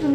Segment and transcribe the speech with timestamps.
[0.00, 0.12] Burada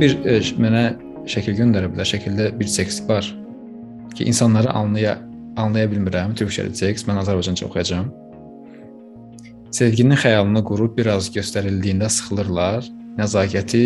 [0.00, 0.84] bir e, mənə
[1.28, 2.08] şəkil göndəriblər.
[2.08, 3.28] Şəkildə bir tekst var
[4.16, 5.18] ki, insanları anlaya
[5.60, 6.32] anlaya bilmirəm.
[6.40, 7.04] Türkçəli tekst.
[7.04, 8.08] Mən Azərbaycanca oxuyacağam.
[9.68, 12.88] Sevginin xəyalını qurub biraz göstərildiyində sıxılırlar.
[13.20, 13.84] Nəzakəti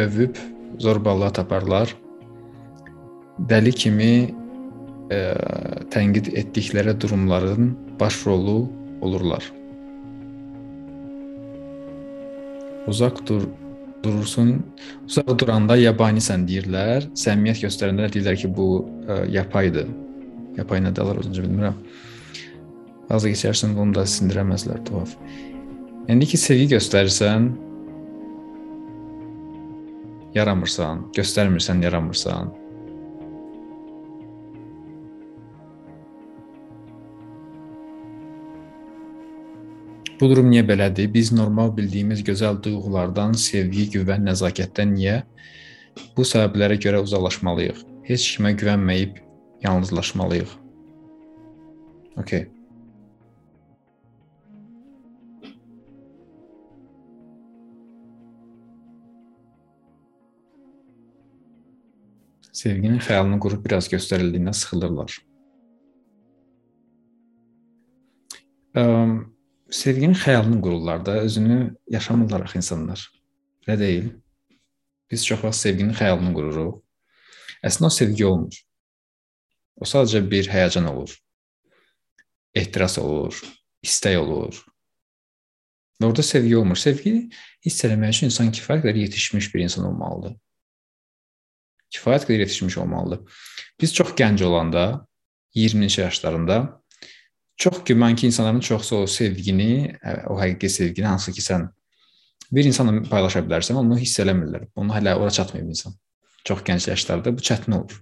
[0.00, 0.40] övüb
[0.80, 1.92] zorbalığa taparlar.
[3.38, 4.12] Dəli kimi
[5.12, 5.18] e,
[5.94, 8.68] tənqid etdikləri durumların baş rolu
[9.00, 9.44] olurlar.
[12.86, 13.46] Uzaq dur
[14.04, 14.56] durursun.
[15.06, 17.08] Uzaq duranda yabanisən deyirlər.
[17.18, 18.68] Səmimiyyət göstərəndə deyirlər ki, bu
[19.06, 19.90] ə, yapaydır.
[20.58, 21.78] Yapay nə deyirlər özüncə bilmirəm.
[23.08, 25.14] Bazı keçərsən bunu da sindirəməzlər tuhaf.
[26.10, 27.52] İndi ki sevgi göstərirsən,
[30.34, 32.50] yaramırsan, göstərmirsən, yaramırsan.
[40.22, 41.08] Bu durum niyə belədir?
[41.10, 45.14] Biz normal bildiyimiz gözəl duyğulardan, sevgi, güvən, nəzakətdən niyə
[46.14, 47.80] bu səbəblərə görə uzaqlaşmalıyıq?
[48.06, 49.18] Heç kimə güvənməyib
[49.64, 50.52] yalnızlaşmalıyıq.
[52.22, 52.46] Okay.
[62.62, 65.18] Sevginin xəyalını qurub biraz göstərildiyindən sıxılırlar.
[68.78, 69.31] Um,
[69.72, 73.10] sevginin xəyalını qururlar da, özünü yaşamırlar axı insanlar.
[73.66, 74.10] Elə deyil?
[75.10, 76.80] Biz çox vaxt sevginin xəyalını qururuq.
[77.64, 78.58] Əslində o sevgi olmur.
[79.76, 81.14] O sadəcə bir həyəcan olur.
[82.54, 83.38] Ehtiras olur,
[83.84, 84.60] istək olur.
[86.00, 86.76] Və orada sevgi olmur.
[86.76, 87.14] Sevgi
[87.64, 90.36] hiss etmək üçün insan kifayət qədər yetişmiş bir insan olmalıdır.
[91.94, 93.40] Kifayət qədər yetişmiş olmalıdır.
[93.80, 95.06] Biz çox gənc olanda,
[95.56, 96.81] 20-ci yaşlarında
[97.62, 101.68] Çox güman ki, insanların çoxsu o sevgini, o həqiqi sevgini hansı ki sən
[102.50, 104.64] bir insanla paylaşa bilərsən, onu hiss eləmirlər.
[104.74, 105.94] Onu hələ ora çatmayıb insan.
[106.44, 108.00] Çox gənc yaşlarda bu çətin olur.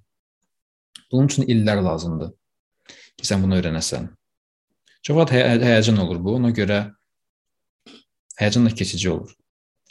[1.12, 2.32] Bunun üçün illər lazımdır
[2.88, 4.08] ki, sən bunu öyrənəsən.
[5.04, 6.38] Çox vaxt həy həyəcan olur bu.
[6.40, 6.80] Ona görə
[8.40, 9.36] həyəcan da keçici olur.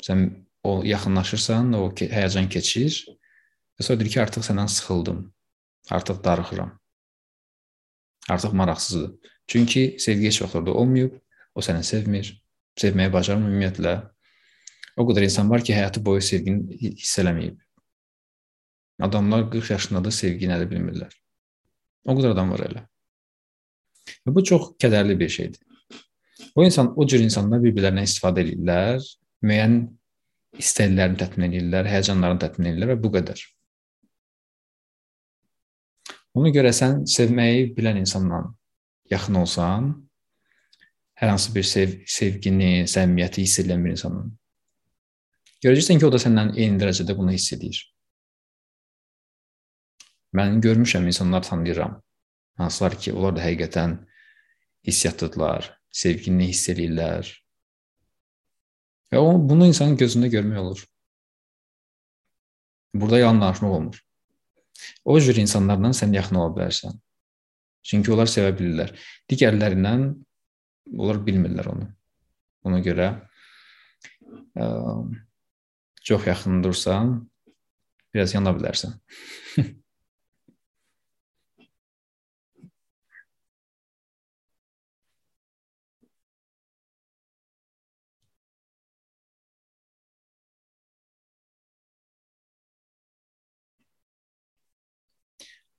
[0.02, 0.30] Sən
[0.66, 3.04] o yaxınlaşırsan, o həyəcan keçir.
[3.78, 5.28] Və sonra deyir ki, artıq səndən sıxıldım.
[5.94, 6.80] Artıq darıxıram.
[8.34, 9.38] Artıq maraqsızdır.
[9.50, 11.16] Çünki sevgi heç vaxt orada olmayıb,
[11.58, 12.28] o səni sevmir,
[12.78, 13.94] sevməyi bacarmır ümumiyyətlə.
[15.02, 17.56] O qədər insan var ki, həyatı boyu sevgini hiss eləməyib.
[19.02, 21.16] Adamlar 40 yaşındadır, sevgi nədir bilmirlər.
[22.06, 22.84] O qədər adam var elə.
[24.22, 25.64] Və bu çox kədərli bir şeydir.
[26.56, 29.02] O insan, o cür insanlar bir-birlərindən istifadə edirlər,
[29.50, 29.80] müəyyən
[30.62, 33.42] istəklərini təmin edirlər, həyəcanlarını təmin edirlər və bu qədər.
[36.38, 38.46] Ona görə sən sevməyi bilən insanla
[39.12, 39.90] yaxın olsan,
[41.20, 44.30] hər hansı bir sev sevgini, səmimiyyəti hiss edən bir insanın
[45.64, 47.82] görəcəksən ki, o da səndən eyni dərəcədə bunu hiss edir.
[50.36, 51.98] Mən görmüşəm, insanlar tanıyıram.
[52.62, 53.98] Hansılar ki, onlar da həqiqətən
[54.88, 57.32] hissiyatlıdırlar, sevgini hiss edirlər.
[59.12, 60.86] Və o bunu insanın gözündə görmək olur.
[62.94, 64.00] Burada yalan danışmaq olmur.
[65.06, 66.96] O cür insanlarla sən yaxın ola bilərsən.
[67.86, 68.94] Çünki onlar sevə bilirlər.
[69.32, 70.06] Digərlərindən
[70.98, 71.88] onlar bilmirlər onu.
[72.68, 73.10] Ona görə
[74.60, 74.68] ə,
[76.06, 77.14] çox yaxın dursan,
[78.14, 78.98] biraz yana bilərsən.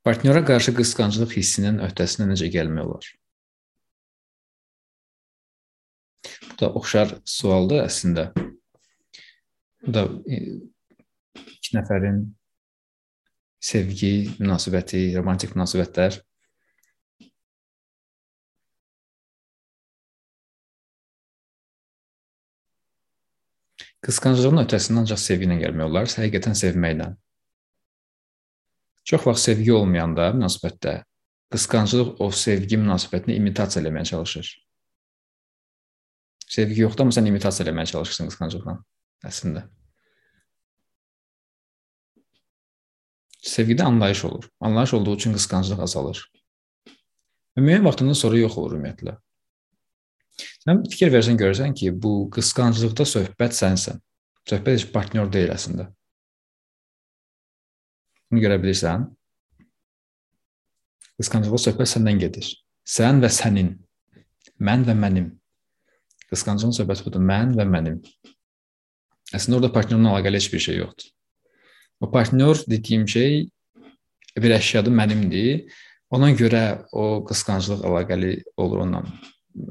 [0.04, 3.08] Partnyora qarşı qısqanclıq hissinin öhdəsinə necə gəlmək olar?
[6.46, 8.30] Bu da oxşar sualdır əslində.
[9.84, 10.40] Bu da e,
[11.36, 12.24] iki nəfərin
[13.70, 16.16] sevgi münasibəti, romantik münasibətlər
[24.06, 27.10] Qısqanclığın öhdəsindən ancaq sevgi ilə gəlmək olar, həqiqətən sevməklə.
[29.10, 31.00] Çox vaxt sevgi olmayanda münasibətdə
[31.50, 34.50] qısqanclıq o sevgi münasibətini imitasiya eləməyə çalışır.
[36.50, 38.76] Sevgi yoxdur, amma sən imitasiya eləməyə çalışırsan qısqanclıqla
[39.26, 39.64] əslində.
[43.50, 44.48] Sevgidə anlayış olur.
[44.60, 46.22] Anlayış olduğu üçün qısqanclıq azalır.
[47.56, 49.16] Və müəyyən vaxtından sonra yox olur ümumiyyətlə.
[50.62, 53.98] Sən fikir versən görürsən ki, bu qısqanclıqda söhbət sənsən.
[54.46, 55.90] Söhbət heç partnyor deyil əslində.
[58.30, 59.08] Bunu görə bilirsən?
[61.20, 62.46] Qısqanclıq söhbət səndən gedir.
[62.86, 63.74] Sən və sənin.
[64.62, 65.32] Mən və mənim.
[66.30, 67.22] Qısqanclığın söhbəti budur.
[67.26, 67.98] Mən və mənim.
[69.34, 71.10] Əslində orada partnyorla əlaqəli heç bir şey yoxdur.
[72.00, 73.50] O partnyor dediyim şey
[74.38, 75.66] bir əşyadır, mənimdir.
[76.14, 76.62] Ona görə
[76.92, 79.02] o qısqanclıq əlaqəli olur onunla,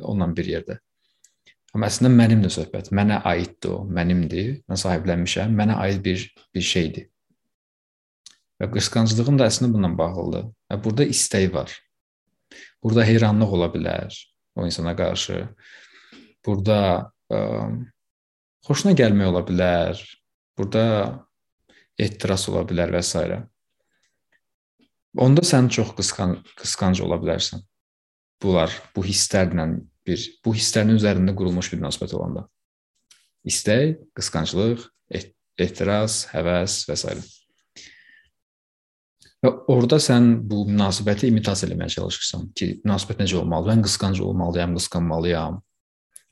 [0.03, 0.77] onunla bir yerdə.
[1.73, 2.91] Amma əslində mənimdir söhbət.
[2.95, 4.59] Mənə aiddir o, mənimdir.
[4.69, 5.55] Mən sahiblənmişəm.
[5.57, 7.09] Mənə aid bir bir şeydir.
[8.59, 10.49] Və qısqanclığım da əslində bununla bağlıdır.
[10.71, 11.71] Və burada istək var.
[12.83, 14.15] Burada heyranlıq ola bilər
[14.55, 15.45] o insana qarşı.
[16.45, 16.79] Burada
[17.31, 17.39] ə,
[18.67, 20.03] xoşuna gəlmək ola bilər.
[20.59, 20.83] Burada
[21.99, 23.23] ehtiras ola bilər və s.
[25.19, 27.63] Onda sən çox qısqan qısqanc ola bilərsən.
[28.43, 29.65] Bunlar bu hisslərlə
[30.07, 32.45] bir bu hisslərin üzərində qurulmuş bir münasibət olanda.
[33.47, 34.85] İstək, qısqanclıq,
[35.59, 37.38] ehtiras, həvəs və s.
[39.39, 43.71] Və orada sən bu münasibəti imitasiya etməyə çalışırsan ki, münasibət necə olmalı?
[43.71, 45.61] Mən qısqanc olmalıyam, qısqanmalıyam.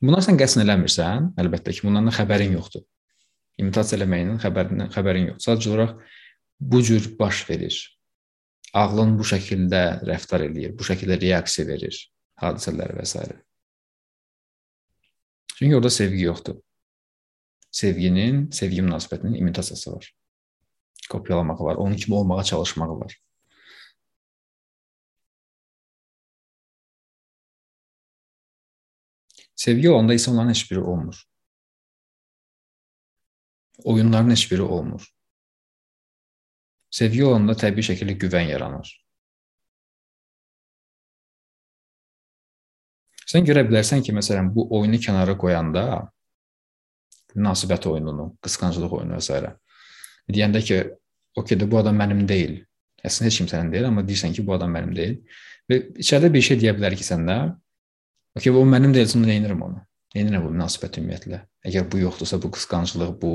[0.04, 2.83] Buna sən qəsd eləmirsən, əlbəttə ki, bundan da xəbərin yoxdur.
[3.63, 5.45] İmitasiya eləməyindən xəbərindən xəbərin yoxdur.
[5.45, 5.95] Sadəcə olaraq
[6.59, 7.80] bu cür baş verir.
[8.75, 11.98] Ağlın bu şəkildə rəftar eləyir, bu şəkildə reaksiya verir
[12.44, 13.24] hadisələrə və s.
[15.57, 16.60] Çünki orada sevgi yoxdur.
[17.71, 20.12] Sevginin, sevgi münasibətinin imitasiyası var.
[21.09, 23.18] Kopyalamağı var, onun kimi olmağa çalışmağı var.
[29.56, 31.24] Sevgi olanda isə onların heç biri olmur.
[33.83, 35.07] Oyunların heç biri olmur.
[36.89, 38.92] Sevgi olanda təbii şəkildə güvən yaranır.
[43.27, 45.83] Sən görə bilərsən ki, məsələn, bu oyunu kənara qoyanda
[47.36, 49.57] münasibət oyununu, qısqanclıq oyunu və s.
[50.33, 50.79] deyəndə ki,
[51.39, 52.59] okey də bu adam mənim deyil.
[53.06, 55.19] Əslində heç kim sənin deyil, amma deyirsən ki, bu adam mənim deyil.
[55.69, 57.38] Və içəridə bir şey deyə bilər ki, səndə,
[58.38, 59.83] okey, bu mənim deyilsə, nə edirəm onu?
[60.15, 61.44] Nə edirəm bu münasibət ümumiyyətlə?
[61.68, 63.33] Əgər bu yoxdursa, bu qısqanclıq, bu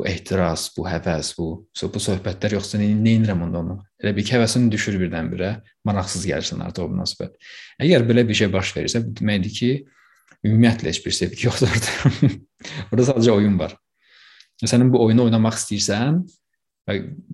[0.00, 1.46] bu ehtiras, bu həvəs, bu
[1.92, 2.88] bu söhbətlər yoxsa nə
[3.18, 3.76] edirəm onda onu?
[4.00, 5.50] Elə bir həvəsin düşür birdən-birə,
[5.84, 7.34] maraqsız gəlirsən artıq o münasibət.
[7.84, 9.70] Əgər belə bir şey baş verirsə, bu deməkdir ki,
[10.46, 12.32] ümumiyyətlə heç bir sevgi yoxdur orada.
[12.90, 13.76] orada sadəcə oyun var.
[14.60, 16.20] Sənin bu oyunu oynamaq istəyirsən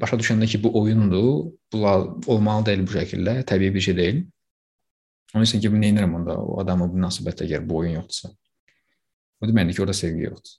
[0.02, 1.84] başa düşəndə ki, bu oyundur, bu
[2.32, 4.20] olmalı deyil bu şəkildə, təbii bir şey deyil.
[5.34, 8.31] Onun üçün ki, nə edirəm onda o adamın münasibətdə əgər bu oyun yoxdursa.
[9.40, 10.55] Bu deməkdir ki, orada sevgi yoxdur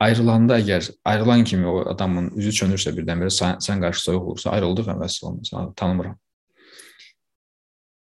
[0.00, 4.88] ayrılanda əgər ayrılan kimi o adamın üzü çönürsə birdən-birə sən, sən qarşı soyuq olursa, ayrıldıq
[4.88, 6.16] və vəssalam, səni tanımıram.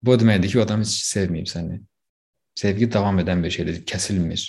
[0.02, 1.80] Bu deməkdir ki, o adam heç sevməyib səni.
[2.58, 4.46] Sevgi davam edən bir şeydir, kəsilmir.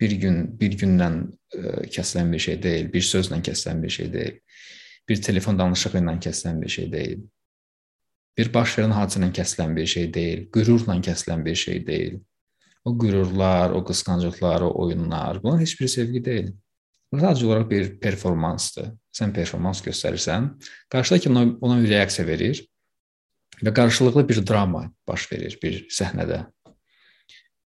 [0.00, 4.12] Bir gün, bir gündən ə, e, kəsilən bir şey deyil, bir sözlə kəsilən bir şey
[4.12, 4.38] deyil.
[5.08, 7.26] Bir telefon danışığı ilə kəsilən bir şey deyil.
[8.36, 12.18] Bir baş verən hadisə ilə kəsilən bir şey deyil, qürurla kəsilən bir şey deyil
[12.86, 16.52] o qürurlar, o qısqanclıqlar, o oyunlar, bunlar heç bir sevgi deyil.
[17.12, 18.92] Bu sadəcə olaraq bir performansdır.
[19.16, 20.52] Sən performans göstərirsən,
[20.92, 22.62] qarşıdakı ona, ona reaksiya verir
[23.64, 26.44] və qarşılıqlı bir drama baş verir bir səhnədə.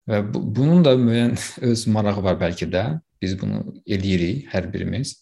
[0.08, 1.36] Və bu, bunun da müəyyən
[1.70, 2.84] öz marağı var bəlkə də.
[3.20, 5.18] Biz bunu eləyirik hər birimiz.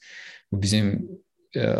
[0.52, 0.92] Bu bizim
[1.56, 1.70] ə, e,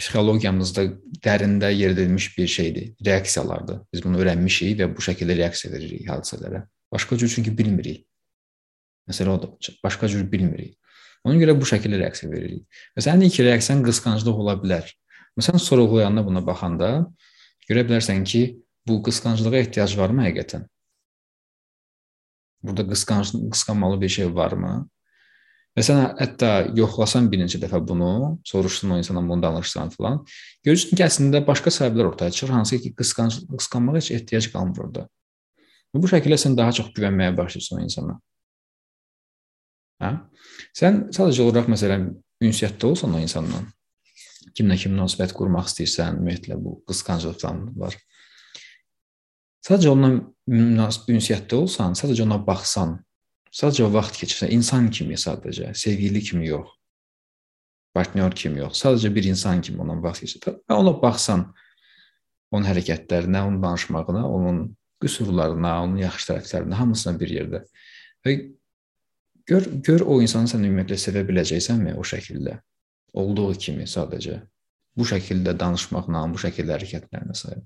[0.00, 0.84] psixologiyamızda
[1.24, 3.80] dərində yer edilmiş bir şeydir, reaksiyalardır.
[3.92, 6.62] Biz bunu öyrənmişik və bu şəkildə reaksiya veririk hadisələrə.
[6.92, 8.06] Başqa cür çünki bilmirik.
[9.10, 9.74] Məsələ odur.
[9.84, 10.76] Başqa cür bilmirik.
[11.26, 12.64] Ona görə bu şəkildə reaksiya veririk.
[12.96, 14.86] Və sənin ilk reaksiyan qısqanclıq ola bilər.
[15.38, 16.90] Məsələn, sorğulayanda buna baxanda
[17.68, 18.42] görə bilərsən ki,
[18.88, 20.64] bu qısqanclığa ehtiyac varmı həqiqətən?
[22.62, 24.72] Burada qısqanc qısqanmalı bir şey varmı?
[25.78, 30.18] Və sən hətta yoxlasan bir neçə dəfə bunu, soruşsan o insana bunu danışsan filan,
[30.66, 35.06] görürsən ki, əslində başqa səbəblər ortaya çıxır, hansı ki, qısqanc qısqanmağa heç ehtiyac qalmır orada.
[35.94, 38.18] Bu şəkildə sən daha çox güvənməyə başlayırsan o insana.
[40.02, 40.12] Hə?
[40.76, 42.10] Sən sadəcə olaraq məsələn
[42.42, 43.62] ünsiyyətdə olsan o insanla,
[44.58, 47.96] kimlə kim münasibət qurmaq istəyirsən, ümumiyyətlə bu qısqanclıqdan var.
[49.66, 52.96] Sadəcə onunla ünsiyyətdə olsan, sadəcə ona baxsan,
[53.52, 56.70] sadəcə vaxt keçirsən, insan kimi sadəcə, sevgili kimi yox.
[57.96, 61.44] Partnyor kimi yox, sadəcə bir insan kimi ona vaxt keçirsən və ona baxsan,
[62.50, 64.62] onun hərəkətlərinə, onun danışmağına, onun
[65.02, 67.60] qüsurlarına, onun yaxşı tərəflərinə, hamısına bir yerdə.
[68.24, 68.36] Və
[69.50, 72.56] gör gör o insanı sən ümumiyyətlə sevə biləcəksənmi o şəkildə?
[73.20, 74.40] Olduğu kimi sadəcə
[74.96, 77.60] bu şəkildə danışmaqla, bu şəkildə hərəkətlərlə s.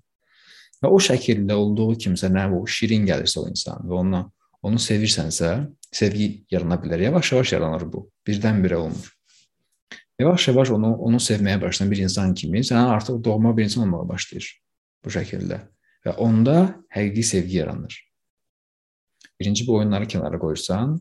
[0.85, 4.25] Və o şəkildə olduğu kimi sənə o şirin gəlirsə o insan və ona
[4.65, 5.51] onu sevirsənsə,
[5.93, 7.07] sevgi yarana bilər.
[7.09, 8.03] Yavaş-yavaş yaranır bu.
[8.29, 9.11] Birdən-birə olmur.
[10.21, 14.51] Yavaş-yavaş onu onu sevməyə başlayan bir insan kimi sən artıq doğma bir insan olmağa başlayır
[15.05, 15.59] bu şəkildə
[16.07, 16.57] və onda
[16.93, 17.97] həqiqi sevgi yaranır.
[19.41, 20.99] Birinci bu oyunları kənara qoyursan,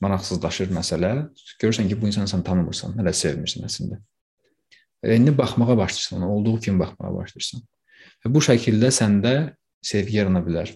[0.00, 1.12] maraqsızlaşır məsələ.
[1.60, 3.98] Görürsən ki, bu insanı sən tanımırsan, hələ sevmirsən əslində.
[5.02, 7.64] Və indi baxmağa başlayırsan, olduğu kimi baxmağa başlayırsan.
[8.22, 9.34] Və bu şəkildə səndə
[9.82, 10.70] sevgi yarana bilər.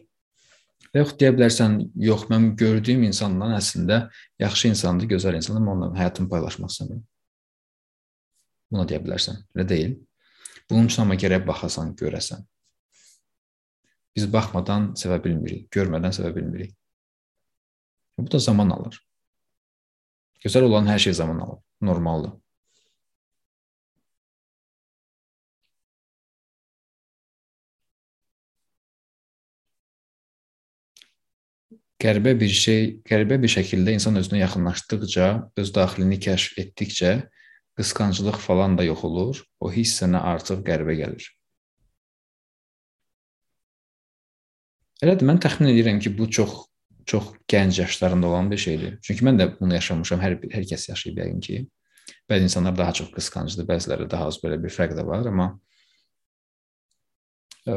[0.92, 4.06] Və yaxud deyə bilərsən, yox, mən gördüyüm insandan əslində
[4.42, 7.02] yaxşı insandır, gözəl insandır, mən onunla həyatımı paylaşmaq istəmirəm.
[8.72, 9.42] Buna deyə bilərsən.
[9.54, 9.96] Elə deyil.
[10.70, 12.42] Bunun üçün amma gərək baxasan, görəsən.
[14.16, 16.72] Biz baxmadan sevə bilmirik, görmədən sevə bilmirik.
[18.18, 18.96] Bu da zaman alır.
[20.42, 21.60] Gözəl olan hər şey zaman alır.
[21.80, 22.32] Normaldır.
[32.02, 37.12] Qəribə bir şey, qəribə bir şəkildə insan özünə yaxınlaşdıqca, öz daxilini kəşf etdikcə
[37.80, 39.40] qısqanclıq falan da yox olur.
[39.60, 41.30] O hiss sənə artıq qəribə gəlir.
[45.04, 46.62] Elədir, mən təxmin edirəm ki, bu çox
[47.06, 48.98] çox gənc yaşlarında olan bir şeydir.
[49.02, 51.58] Çünki mən də bunu yaşamışam, hər hər kəs yaşayıb yəqin ki.
[52.30, 55.46] Bəzi insanlar daha çox qısqancdır, bəziləri daha az belə bir fərq də var, amma
[57.70, 57.76] ə,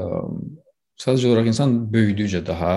[0.98, 2.74] sadəcə olaraq insan böyüdükcə daha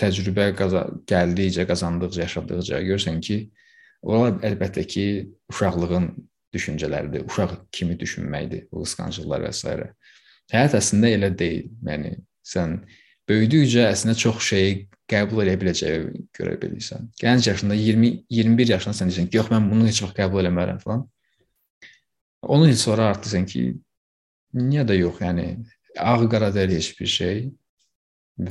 [0.00, 3.38] təcrübə qaza gəldikcə, qazandıqca, yaşadıqca görürsən ki,
[4.02, 5.06] onlar əlbəttə ki,
[5.52, 6.10] uşaqlığın
[6.54, 9.76] düşüncələridir, uşaq kimi düşünməkdir, bu qısqanclıqlar və s.
[10.52, 11.70] Həyat əslində elə deyil.
[11.86, 12.12] Yəni
[12.46, 12.78] sən
[13.28, 14.76] böyüdükcə əslində çox şeyi
[15.10, 17.10] qəbul edə biləcəyi görə bilirsən.
[17.20, 20.78] Gənc yaşında 20 21 yaşında sən deyirsən ki, yox mən bunu heç vaxt qəbul eləmərəm
[20.82, 21.04] falan.
[22.42, 23.64] 10 il sonra artırsan ki,
[24.54, 25.48] niyə də yox, yəni
[25.98, 27.42] ağ-qara deyil heç bir şey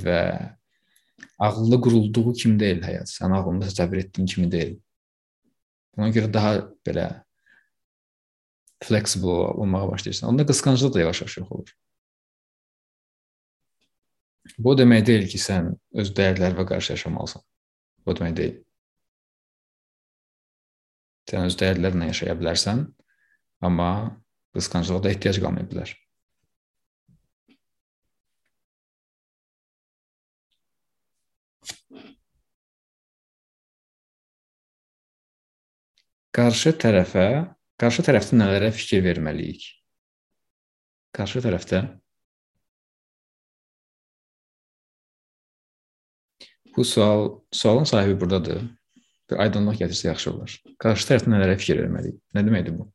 [0.06, 0.22] və
[1.38, 3.10] ağıllı qurulduğu kimi deyil həyat.
[3.12, 4.76] Sən ağlında təsəvvür etdiyin kimi deyil.
[5.98, 6.52] Buna görə daha
[6.88, 7.08] belə
[8.84, 10.30] flexible olmağa başlayırsan.
[10.30, 11.76] Onda qısqanclıq da yavaş-yavaş yox olur.
[14.58, 17.42] Bu demək deyil ki, sən öz dəyərlərinə qarşı yaşamalısan.
[18.06, 18.58] Bu demək deyil.
[21.32, 22.86] Sən öz dəyərlərinlə yaşaya bilərsən,
[23.66, 23.92] amma
[24.54, 25.96] qısqanclığa da ehtiyac qalmaya bilər.
[36.36, 37.28] Qarşı tərəfə,
[37.80, 39.68] qarşı tərəfdə nələrə fikir verməliyik?
[41.16, 41.80] Qarşı tərəfdə
[46.76, 48.66] Bu sual, sualın sahibi burdadır.
[49.32, 50.58] Bir aydınlıq gətirsə yaxşı olar.
[50.84, 52.18] Qarşı tərəfdə nələrə fikir verməliyik?
[52.36, 52.90] Nə deməkdir bu?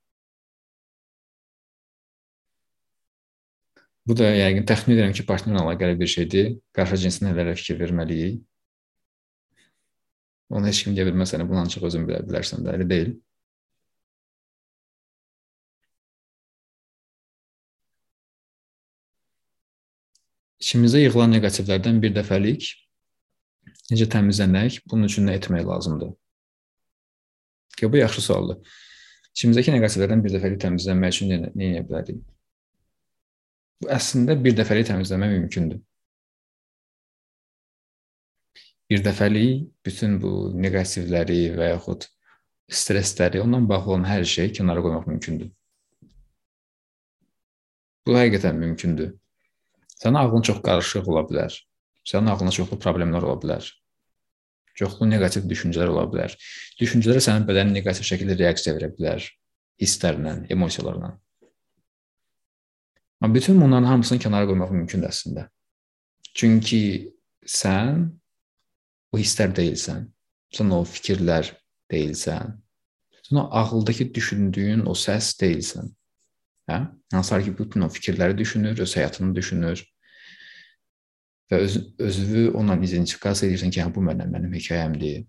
[4.06, 6.52] Bu da yəqin təxmin edirəm ki, partnerlə əlaqəli bir şeydir.
[6.76, 8.44] Qarşı cinsə nələrə fikir verməliyik?
[10.50, 13.16] Onu heç kim deyə bilməz, səni bunu ancaq özün bilə bilərsən də, elə deyil.
[20.60, 22.68] İçimizə yığılan neqativlərdən bir dəfəlik
[23.90, 24.84] Necə təmizləmək?
[24.90, 26.12] Bunun üçün nə etmək lazımdır?
[27.76, 28.58] Ki, bu yaxşı sualdır.
[29.34, 32.20] İçimizdəki neqativlərdən bir dəfəlik təmizlənmək üçün nə, nə edə bilərik?
[33.82, 35.80] Bu əslində bir dəfəlik təmizləmək mümkündür.
[38.90, 42.06] Bir dəfəlik bütün bu neqativləri və yaxud
[42.70, 45.50] stressləri, ondan bağlı olan hər şeyi kənara qoymaq mümkündür.
[48.06, 49.14] Bu həqiqətən mümkündür.
[50.00, 51.54] Sənin ağlın çox qarışıq ola bilər.
[52.08, 53.68] Sənin ağlına çoxlu problemlər ola bilər
[54.80, 56.34] çoxlu neqativ düşüncələr ola bilər.
[56.80, 59.26] Düşüncələr sənin bədənin neqativ şəkildə reaksiya verə bilər
[59.80, 61.14] hisslərlə, emosiyalarla.
[63.20, 65.48] Amma bütün bunların hamısını kənara qoymaq mümkündür əslində.
[66.36, 66.82] Çünki
[67.44, 68.06] sən
[69.12, 70.08] o hisslər deyilsən.
[70.56, 71.52] Sən o fikirlər
[71.92, 72.56] deyilsən.
[73.26, 75.92] Sən o ağıldakı düşündüyün o səs deyilsən.
[76.70, 76.80] Hə?
[77.12, 79.82] Hansılar ki, bütün o fikirləri düşünür, öz həyatını düşünür,
[81.50, 85.24] və öz, özünü onunla identifikasiya edirsən ki, hə bu mənim, mənim hekayəmdir,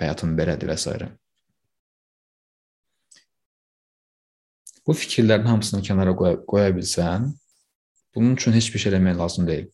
[0.00, 0.94] həyatım belədir və s.
[4.86, 7.28] Bu fikirlərin hamısını kənara qoya, qoya bilsən,
[8.14, 9.68] bunun üçün heç bir şey eləmək lazım deyil.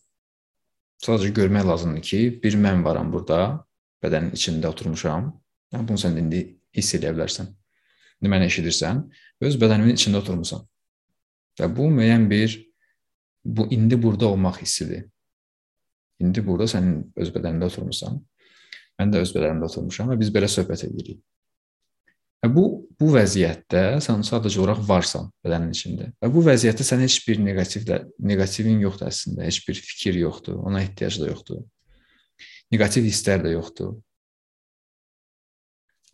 [1.03, 3.63] Sadəcə görmək lazımdır ki, bir mən varam burada,
[4.03, 5.31] bədənin içində oturmuşam.
[5.73, 6.41] Yəni bunu sən indi
[6.75, 7.49] hiss edə bilərsən.
[8.21, 9.03] İndi məni eşidirsən,
[9.45, 10.63] öz bədənimin içində oturmusan.
[11.57, 12.57] Və bu müəyyən bir
[13.45, 15.05] bu indi burada olmaq hissidir.
[16.23, 18.19] İndi burada sənin öz bədənində oturmusan.
[18.97, 21.19] Mən də öz bədənimdə oturmuşam və biz belə söhbət edirik.
[22.41, 22.63] Və bu
[22.97, 26.09] bu vəziyyətdə sən sadəcə olaraq varsan bədənin içində.
[26.21, 27.99] Və bu vəziyyətdə sən heç bir neqativ də
[28.31, 31.61] neqativin yoxdur əslində, heç bir fikir yoxdur, ona ehtiyac da yoxdur.
[32.73, 33.93] Neqativ hisslər də yoxdur.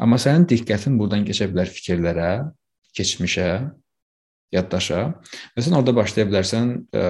[0.03, 2.31] Amma sənin diqqətin burdan keçə bilər fikirlərə,
[2.98, 3.48] keçmişə,
[4.53, 5.01] yaddaşa
[5.55, 7.03] və sən orada başlaya bilərsən ə,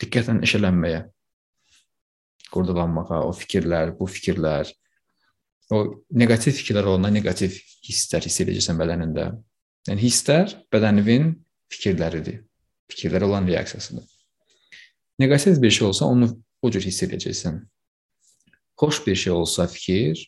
[0.00, 1.02] diqqətlə işlənməyə,
[2.56, 4.72] qurdalanmağa, o fikirlər, bu fikirlər,
[5.72, 9.30] o neqativ fikirlər olanda neqativ hisslər hiss edəcəksən bədənində.
[9.90, 11.32] Yəni hisslər bədəninin
[11.72, 12.42] fikirləridir.
[12.90, 14.04] Fikirlərə olan reaksiyasıdır.
[15.18, 16.30] Neqativ bir şey olsa onu
[16.62, 17.60] o cür hiss edəcəksən.
[18.78, 20.20] Xoş bir şey olsa fikir,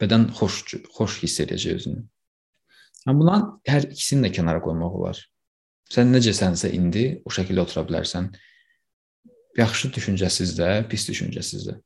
[0.00, 0.62] bədən xoş
[0.96, 2.02] xoş hiss edəcək özünü.
[3.06, 5.18] Amma bundan hər ikisini də kənara qoymaq olar.
[5.92, 8.30] Sən necəsənsə indi o şəkildə otura bilərsən.
[9.58, 11.76] Yaxşı düşüncəsiz də, pis düşüncəsiz də.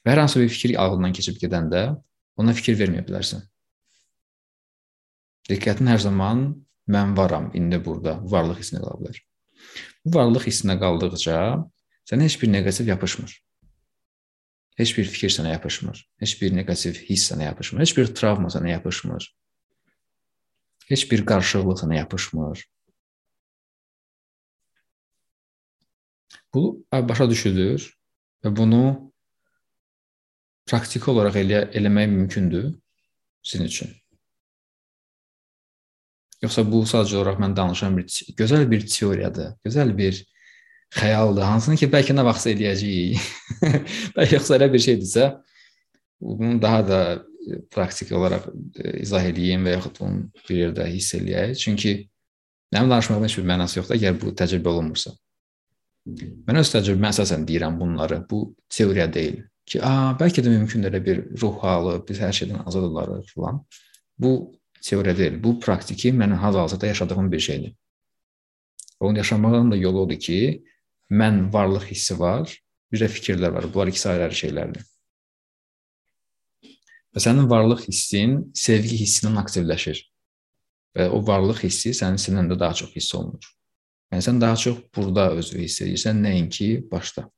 [0.00, 1.82] Və hər hansı bir fikir ağlından keçib gedəndə
[2.40, 3.42] ona fikir verməyə bilərsən.
[5.50, 6.46] Diqqətin hər zaman
[6.90, 9.20] mən varam, indi burada varlıq hissinə qala bilər.
[10.04, 11.36] Bu varlıq hissinə qaldıqca
[12.08, 13.36] sənə heç bir neqativ yapışmır.
[14.80, 16.00] Heç bir fikir sənə yapışmır.
[16.22, 17.84] Heç bir neqativ hiss sənə yapışmır.
[17.84, 19.26] Heç bir travma sənə yapışmır.
[20.88, 22.64] Heç bir qarşıqlıq sənə yapışmır.
[26.54, 27.86] Bu başa düşülür
[28.44, 29.12] və bunu
[30.70, 32.72] praktiki olaraq elə eləmək mümkündür
[33.42, 33.92] sizin üçün.
[36.42, 38.06] Yoxsa bu sadəcə olaraq mən danışan bir
[38.38, 40.20] gözəl bir teoriyadır, gözəl bir
[40.96, 43.26] xəyaldır, hansını ki bəlkə nə vaxt eləyəcəyik.
[44.16, 45.26] bəlkə yoxsa elə bir şeydirsə,
[46.20, 47.00] bunu daha da
[47.72, 48.48] praktik olaraq
[49.00, 51.54] izah edeyim və yaxud bunu bir yerdə hiss eləyək.
[51.60, 51.94] Çünki
[52.74, 55.12] mənim danışmağımın heç bir mənası yoxdur əgər bu təcrübə olunmursa.
[56.06, 58.22] Mən öz təcrübəmə əsasən deyirəm bunları.
[58.30, 62.64] Bu teoriya deyil ki, a, bəlkə də mümkündür elə bir ruh halı, biz hər şeydən
[62.66, 63.60] azad olarıq filan.
[64.18, 64.32] Bu
[64.82, 65.38] teoriya deyil.
[65.44, 67.74] Bu praktiki mənim hal-hazırda yaşadığım bir şeydir.
[69.00, 70.64] Onu yaşamağın da yolu odur ki,
[71.10, 72.56] mən varlıq hissi var,
[72.92, 73.68] bir də fikirlər var.
[73.74, 74.86] Bunlar ikisi ayrı-ayrı şeylərdir.
[77.14, 80.02] Və sənin varlıq hissin sevgi hissindən aktivləşir.
[80.96, 83.46] Və o varlıq hissi sənin sinəndə daha çox hiss olunur.
[84.10, 87.28] Yəni sən daha çox burada özünü hiss edirsən, nəinki başda.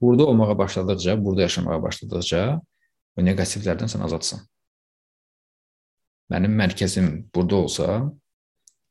[0.00, 2.42] Burada olmağa başladıqca, burada yaşamağa başladıqca
[3.16, 4.44] o neqativlərdən sən azadsan
[6.32, 7.86] mənim mərkəzim burada olsa,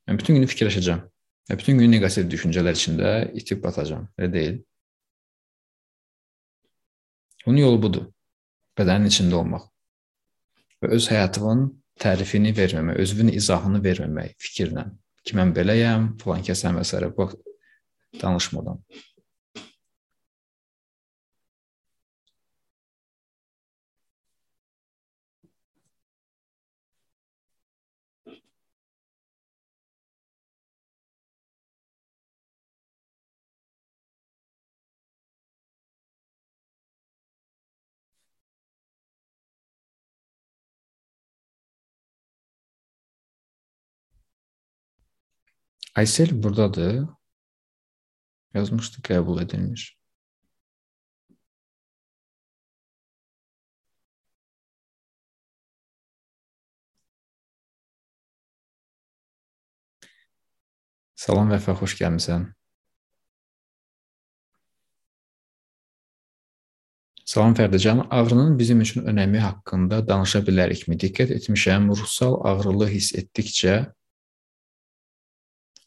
[0.07, 1.03] mən bütün günü fikirləşəcəm.
[1.51, 4.07] Və bütün gün neqativ düşüncələr içində itib batacam.
[4.19, 4.59] Elə deyil.
[7.43, 8.05] Bunun yolu budur.
[8.79, 9.65] Bədənin içində olmaq.
[10.79, 11.65] Və öz həyatımın
[11.99, 14.87] tərifini verməmək, özünün izahını verməmək fikirlə.
[15.23, 16.99] Ki mən beləyəm, falan kəsəm və s.
[18.21, 18.81] danışmadan.
[45.95, 47.05] Aysel buradadır.
[48.53, 49.83] Yazmışdı qəbul edilmiş.
[61.23, 62.49] Salam Vəfa, xoş gəlmisən.
[67.25, 70.97] Salam Fərdican, ağrının bizim üçün önəmi haqqında danışa bilərikmi?
[71.03, 73.75] Diqqət etmişəm, ruhsal ağrılı hiss etdikcə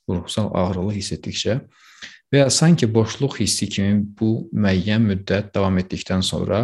[0.08, 1.60] ruhsal ağrılı hiss etdikcə
[2.32, 6.60] və ya sanki boşluq hissi kimi bu müəyyən müddət davam etdikdən sonra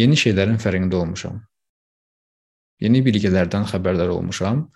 [0.00, 1.40] yeni şeylərin fərqində olmuşam.
[2.82, 4.66] Yeni bilgilərdən xəbərdar olmuşam.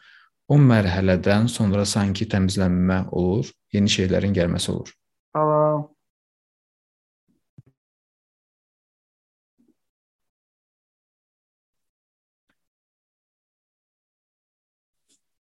[0.48, 4.94] O mərhələdən sonra sanki təmizlənmə olur, yeni şeylərin gəlməsi olur.
[5.36, 5.94] Alo.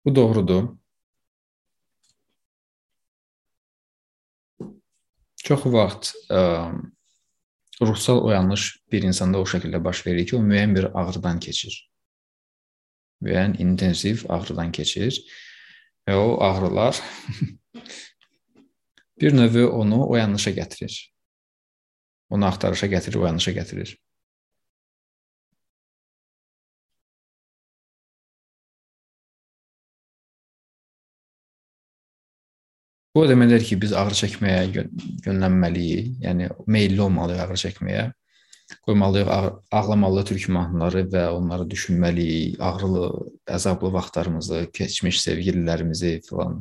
[0.05, 0.69] Bu doğrudur.
[5.49, 6.41] Çox vaxt ə,
[7.81, 11.73] ruhsal oyanış bir insanda o şəkildə baş verir ki, o müəyyən bir ağrıdan keçir.
[13.25, 15.17] Müəyyən intensiv ağrıdan keçir
[16.05, 17.01] və o ağrılar
[19.21, 20.99] bir növ onu oyanışa gətirir.
[22.29, 23.97] Onu axtarışa gətirir, oyanışa gətirir.
[33.19, 34.85] Bu deməkdir ki, biz ağrı çəkməyə
[35.25, 36.11] yönlənməliyik.
[36.23, 38.05] Yəni meylli olmalıyıq ağrı çəkməyə.
[38.87, 39.31] Qoymalıyıq
[39.75, 42.61] ağlamalı türk mahnıları və onları düşünməliyik.
[42.63, 43.09] Ağrılı,
[43.57, 46.61] əzablı vaxtlarımızı, keçmiş sevgililərimizi filan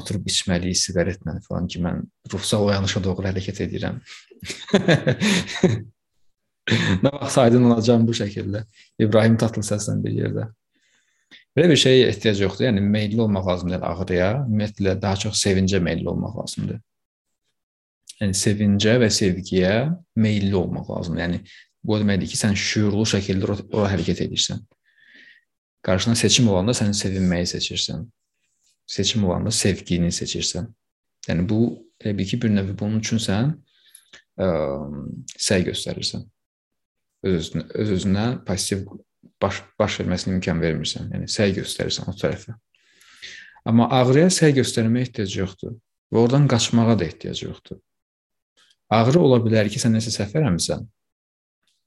[0.00, 2.00] oturub içməliyik siqaretlə filan ki, mən
[2.32, 4.00] ruhsal oyanışa doğru hərəkət edirəm.
[7.04, 8.64] Nə vaxt aydın olacağım bu şəkildə.
[8.96, 10.48] İbrahim Tatlıses bir yerdə.
[11.54, 12.66] Belə bir şeyə ehtiyac yoxdur.
[12.66, 14.30] Yəni meylli olmaq lazımdır ağrıya.
[14.48, 16.80] Ümumiyyətlə daha çox sevincə meylli olmaq lazımdır.
[18.20, 19.74] Yəni sevincə və sevgiyə
[20.18, 21.22] meylli olmaq lazımdır.
[21.22, 21.40] Yəni
[21.84, 24.64] bu deməkdir ki, sən şüurlu şəkildə ora, hərəkət edirsən.
[25.84, 28.02] Qarşına seçim olanda sən sevinməyi seçirsən.
[28.90, 30.66] Seçim olanda sevgini seçirsən.
[31.28, 31.60] Yəni bu
[32.02, 33.54] elə bil ki, bir növ bunun üçün sən
[34.40, 34.48] ə,
[35.38, 36.24] səy göstərirsən.
[37.24, 38.88] Öz özünə, öz özünə pasiv
[39.44, 41.12] baş baş verməsinə imkan vermirsən.
[41.14, 42.56] Yəni səy göstərirsən o tərəfə.
[43.68, 45.76] Amma ağrıya səy göstərməyə ehtiyac yoxdur
[46.12, 47.80] və oradan qaçmağa da ehtiyac yoxdur.
[48.92, 50.84] Ağrı ola bilər ki, sən nəsə səhv eləmisən.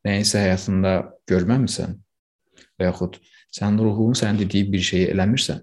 [0.08, 0.94] Nəyisə həyatında
[1.30, 1.94] görməmisən
[2.78, 3.20] və yaxud
[3.58, 5.62] Sənin ruhun sənin dediyi bir şeyi eləmirsən,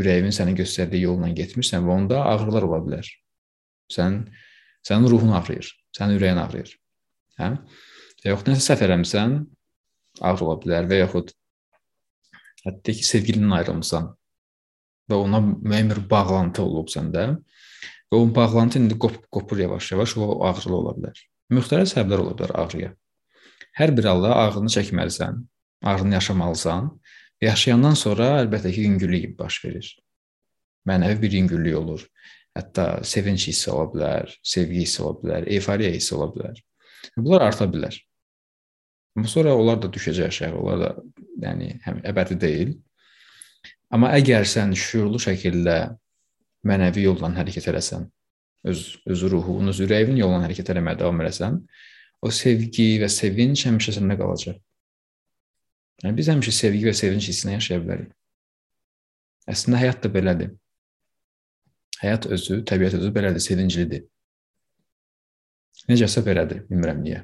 [0.00, 3.08] ürəyin sənə göstərdiyi yolla getmirsən və onda ağrılar ola bilər.
[3.92, 4.24] Sən
[4.84, 6.72] sənin ruhun ağrıyır, sənin ürəyin ağrıyır.
[7.40, 7.50] Hə?
[8.24, 9.38] Və yaxud nəsə səhv eləmisən,
[10.20, 11.32] ağrı ola bilər və yaxud
[12.64, 14.10] hətta ki, sevgilindən ayrılmısan
[15.10, 17.26] və ona müəyyən bir bağlantı olub səndə
[18.12, 21.18] və o bağlantı indi qop qopur yavaş-yavaş o ağrılı ola bilər.
[21.52, 22.94] Müxtəlif səbəblər ola bilər ağrıya.
[23.74, 25.42] Hər bir halda ağrını çəkməlisən,
[25.82, 26.92] ağrını yaşamalısan.
[27.42, 29.88] Yaşayandan sonra əlbəttə ki, yüngüllük baş verir.
[30.88, 32.06] Mənəvi bir yüngüllük olur.
[32.54, 36.60] Hətta sevinç hissi ola bilər, sevgi hissi ola bilər, euforiya hissi ola bilər.
[37.16, 37.98] Bunlar arta bilər.
[39.22, 40.88] Sonra onlar da düşəcək aşağı, onlar da
[41.46, 42.72] yəni həm əbədi deyil.
[43.94, 45.76] Amma əgər sən şüurlu şəkildə
[46.66, 48.08] mənəvi yolla hərəkət eləsən,
[48.66, 48.80] öz
[49.14, 51.60] öz ruhun, öz ürəyin yolla hərəkət eləməyə davam eləsən,
[52.24, 54.58] o sevgi və sevinc həmişə səndə qalacaq.
[56.02, 58.10] Yəni biz həmişə sevgi və sevinc hissinə yaşaya bilərik.
[59.54, 60.50] Əslində həyat da belədir.
[62.00, 64.02] Həyat özü, təbiət özü belədir, sevinclidir.
[65.88, 67.22] Necəsə belədir, bilmirəm niyə.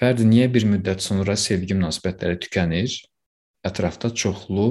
[0.00, 2.94] Fərd niyə bir müddət sonra sevgi münasibətləri tükənir?
[3.68, 4.68] Ətrafda çoxlu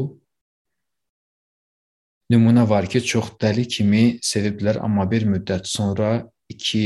[2.34, 6.10] nümunə var ki, çox dəli kimi seviblər, amma bir müddət sonra
[6.50, 6.82] iki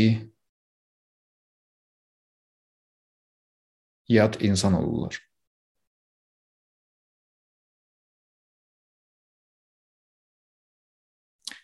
[4.11, 5.23] yad insan olurlar.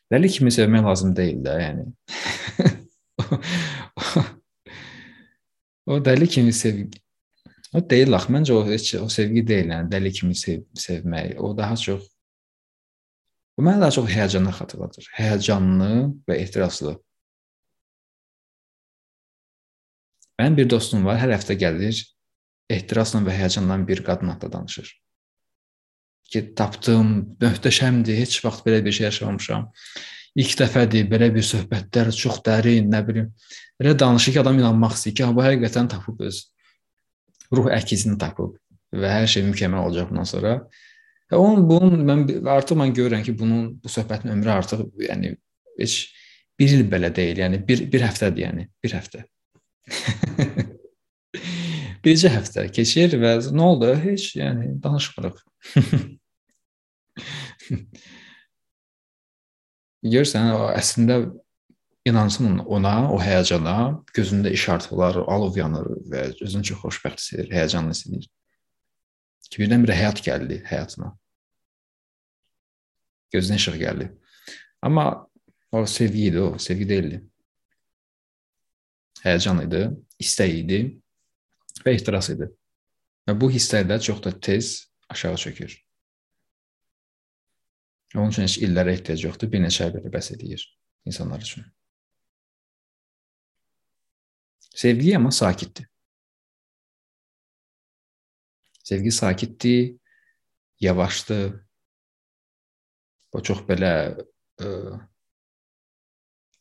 [0.09, 1.89] Dəli kimi sevmək lazım deyil də, yəni.
[5.89, 6.87] o dəli kimi sevgi
[7.73, 8.31] o deyil axı.
[8.33, 11.35] Məncə o heç o sevgi deyil, yəni dəli kimi sev sevmək.
[11.41, 12.07] O daha çox
[13.59, 15.07] Bu mənə daha çox həyəcanı xatırladır.
[15.17, 15.87] Həyəcanlı
[16.29, 16.93] və ehtiraslı.
[20.39, 21.99] Mənim bir dostum var, hər həftə gəlir,
[22.71, 24.93] ehtirasla və həyəcanla bir qadın haqqında danışır.
[26.31, 27.11] Ki, tapdım,
[27.43, 29.67] möhtəşəmdir, heç vaxt belə bir şey yaşamamışam.
[30.39, 33.27] İlk dəfədir, belə bir söhbətlər çox dərin, nə bilim.
[33.81, 36.37] Elə danışır ki, adam inanmaq istəyir ki, bu həqiqətən tapıb öz
[37.57, 38.51] ruh əkizini tapıb
[38.95, 40.51] və hər şey mükəmməl olacaq bundan sonra.
[41.29, 42.19] Və onun bunun mən
[42.55, 45.27] artıq mən görürəm ki, bunun bu söhbətin ömrü artıq yəni
[45.79, 45.93] heç
[46.59, 49.19] bir il belə deyil, yəni bir bir həftədir, yəni bir həftə.
[52.05, 53.91] Bircə həftə keçir və nə oldu?
[54.05, 55.37] Heç, yəni danışmırıq.
[60.05, 61.19] Görsən, o əslində
[62.07, 63.75] inansın ona, o həyəcana,
[64.15, 68.29] gözündə işartılar, alov yanır və özünü çox xoşbəxt hiss həyəcanlı hiss edir.
[69.49, 71.11] Ki birdən-birə həyat gəldi həyatına.
[73.33, 74.07] Gözünə işıq gəldi.
[74.81, 75.05] Amma
[75.71, 77.19] o sevgi idi, o sevgi deyildi.
[79.25, 79.83] Həyəcan idi,
[80.21, 80.79] istək idi
[81.83, 82.47] və ehtiras idi.
[83.27, 85.75] Və bu hisslər də çox da tez aşağı çökür.
[88.15, 90.63] Onun üçün heç illərə ehtiyac yoxdur, bir neçə ay belə bəs edir
[91.05, 91.65] insanlar üçün.
[94.75, 95.85] Sevgi amma sakitdir.
[98.83, 99.95] Sevgi sakitdir,
[100.79, 101.59] yavaşdır.
[103.31, 103.91] O çox belə
[104.57, 104.69] ə,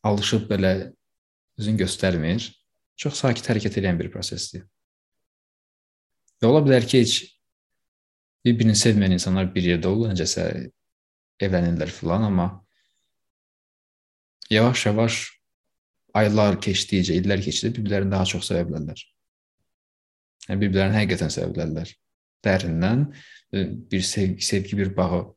[0.05, 0.73] alışıb belə
[1.59, 2.51] özünü göstərmir.
[2.99, 4.67] Çox sakit hərəkət edən bir prosesdir.
[6.43, 7.15] Və ola bilər ki, heç
[8.45, 10.13] bir-birini sevməyən insanlar bir yerdə olur,
[11.39, 12.65] necəsə evlənirlər filan, amma
[14.51, 15.19] yavaş-yavaş
[16.15, 19.01] aylar keçdikcə, illər keçdikcə bir-birlərini daha çox sevə bilərlər.
[20.49, 21.93] Yəni bir-birlərini həqiqətən sevə bilərlər.
[22.45, 23.05] Dərindən
[23.53, 25.35] e, bir sevgi, sevgi bir bağı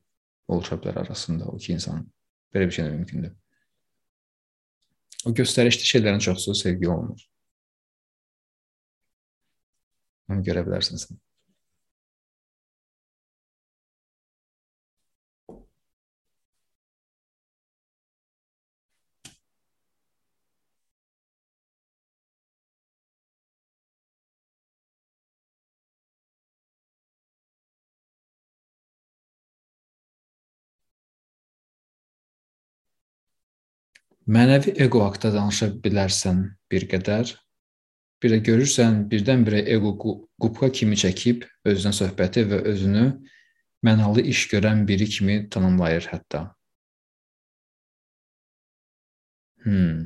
[0.48, 2.08] oluşa bilər arasında o iki insanın.
[2.54, 3.36] Belə bir şey də mümkündür.
[5.26, 7.20] O göstərişli şeylərin çoxsu sevgi olmur.
[10.30, 11.20] Onu görə bilərsən sən.
[34.32, 36.38] Mənəvi ego haqqında danışa bilərsən
[36.72, 37.34] bir qədər.
[38.24, 43.06] Bir də görürsən, birdən-birə ego qubqa kimi çəkib özünə söhbəti və özünü
[43.84, 46.46] mənalı iş görən biri kimi tanımlayır hətta.
[49.66, 50.06] Hmm.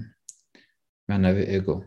[1.12, 1.82] Mənəvi ego.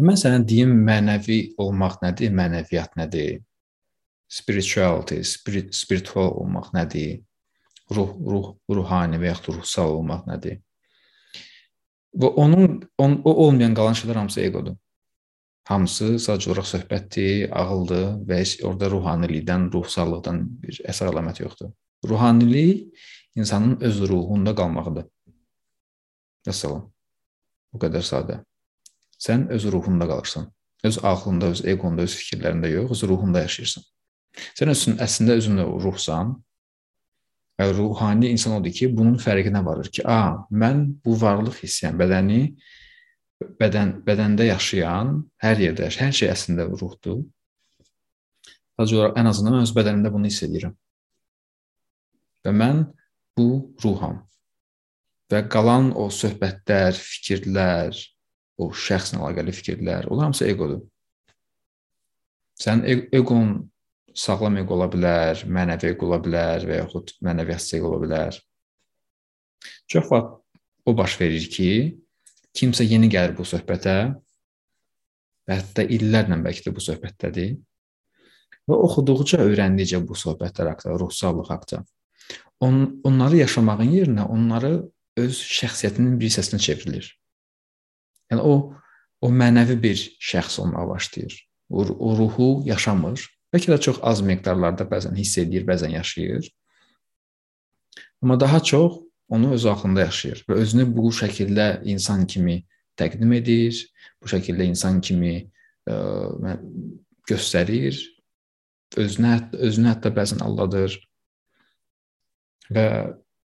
[0.00, 3.40] Mən sənə deyim mənəvi olmaq nədir, mənəviyyat nədir?
[4.30, 7.20] Spirituality, spirit, spiritual olmaq nədir?
[7.90, 10.60] Ruh, ruh, ruhani və yaxud ruhsal olmaq nədir?
[12.20, 14.76] Və onun on, o olmayan qalan şeylər hamısı egodur.
[15.70, 21.70] Hamısı sadəcə olaraq söhbətdir, ağıldır və orada ruhanilikdən, ruhsallıqdan bir əsər əlamət yoxdur.
[22.06, 22.88] Ruhanilik
[23.36, 25.06] insanın öz ruhunda qalmağıdır.
[26.48, 26.88] Vəssalam.
[27.70, 28.40] Bu qədər sadə.
[29.20, 30.48] Sən öz ruhunda qalırsan.
[30.84, 33.84] Öz ağlında, öz egonda, öz fikirlərində yox, öz ruhunda yaşayırsan.
[34.58, 36.36] Sən özün əslində özünlə ruhsan.
[37.60, 42.44] Və ruhani insan odur ki, bunun fərqinə varır ki, a, mən bu varlıq hissiyəm, bədəni
[43.60, 45.12] bədən bədəndə yaşayan,
[45.44, 47.22] hər yerdə, hər şey əslində ruhdur.
[48.76, 50.72] Sadəcə olaraq ən azından öz bədənimdə bunu hiss edirəm.
[52.44, 52.84] Və mən
[53.36, 53.48] bu
[53.84, 54.22] ruham.
[55.30, 57.96] Və qalan o söhbətlər, fikirlər,
[58.60, 60.80] o şəxslə əlaqəli fikirlər, onlar hamısı egodur.
[62.60, 63.52] Sən eqon
[64.20, 68.40] sağlam eqo ola bilər, mənəvi eqo ola bilər və yaxud mənəviyyat eqo ola bilər.
[69.90, 70.36] Çox vaxt
[70.88, 71.70] o baş verir ki,
[72.56, 73.96] kimsə yeni gəlir bu söhbətə
[75.46, 77.56] və hətta illərlə bəlkə də bu söhbətdədir
[78.70, 81.84] və oxuduqca, öyrəndikcə bu söhbətlər haqqında, ruhsallıq haqqında
[82.60, 84.72] on, onları yaşamağın yerinə onları
[85.20, 87.08] öz şəxsiyyətinin bir hissəsinə çevrilir.
[88.30, 88.54] Yəni o
[89.20, 91.34] o mənəvi bir şəxs olmağa başlayır.
[91.68, 96.50] O, o ruhu yaşamır Bəlkə də çox az miqdarlarda bəzən hiss edir, bəzən yaşayır.
[98.22, 102.60] Amma daha çox onu öz axlında yaşayır və özünü bu şəkildə insan kimi
[102.98, 103.78] təqdim edir,
[104.22, 105.34] bu şəkildə insan kimi
[105.88, 106.56] ə,
[107.30, 107.98] göstərir,
[108.98, 110.96] özünə özünü hətta bəzən aldadır.
[112.70, 112.86] Və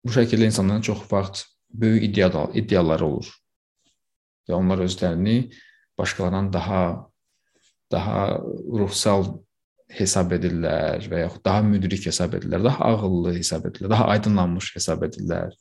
[0.02, 3.30] bu şəkildə insanların çox vaxt böyük ideal iddiaları olur.
[4.48, 5.52] Və onlar özlərini
[5.98, 6.82] başqalarından daha
[7.92, 8.38] daha
[8.72, 9.26] ruhsal
[9.98, 15.04] hesab edirlər və yaxud daha müdrik hesab edirlər, daha ağıllı hesab edirlər, daha aydınlanmış hesab
[15.08, 15.52] edirlər.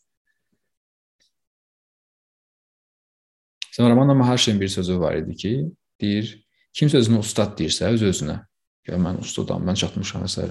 [3.71, 5.53] Sonra Raman Maharshinin bir sözü var idi ki,
[6.01, 6.31] deyir,
[6.75, 8.37] kimsə özünü ustad deyirsə, öz özünə,
[8.85, 10.47] ki, mən ustadam, mən çatmışam və s.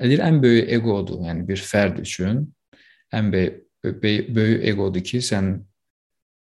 [0.00, 2.42] Deyir, ən böyük egodur, yəni bir fərd üçün
[3.14, 3.60] ən böyük,
[4.34, 5.54] böyük egodur ki, sən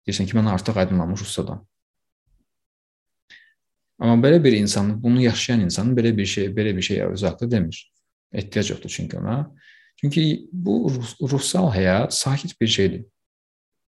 [0.06, 1.62] deyirsən ki, mən artıq aydınlanmış ustadam.
[3.98, 7.50] Amma belə bir insan, bunu yaşayan insan belə bir şey, belə bir şey öz haqqında
[7.50, 7.92] demir.
[8.32, 9.54] Ehtiyac yoxdur çünki ona.
[9.96, 13.04] Çünki bu ruh, ruhsal həyat sakit bir şeydir.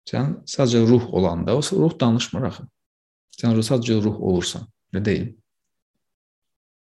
[0.08, 2.64] Sən sadəcə ruh olanda, o ruh danışmır axı.
[3.38, 5.28] Sən sadəcə ruh olursan, elə deyil.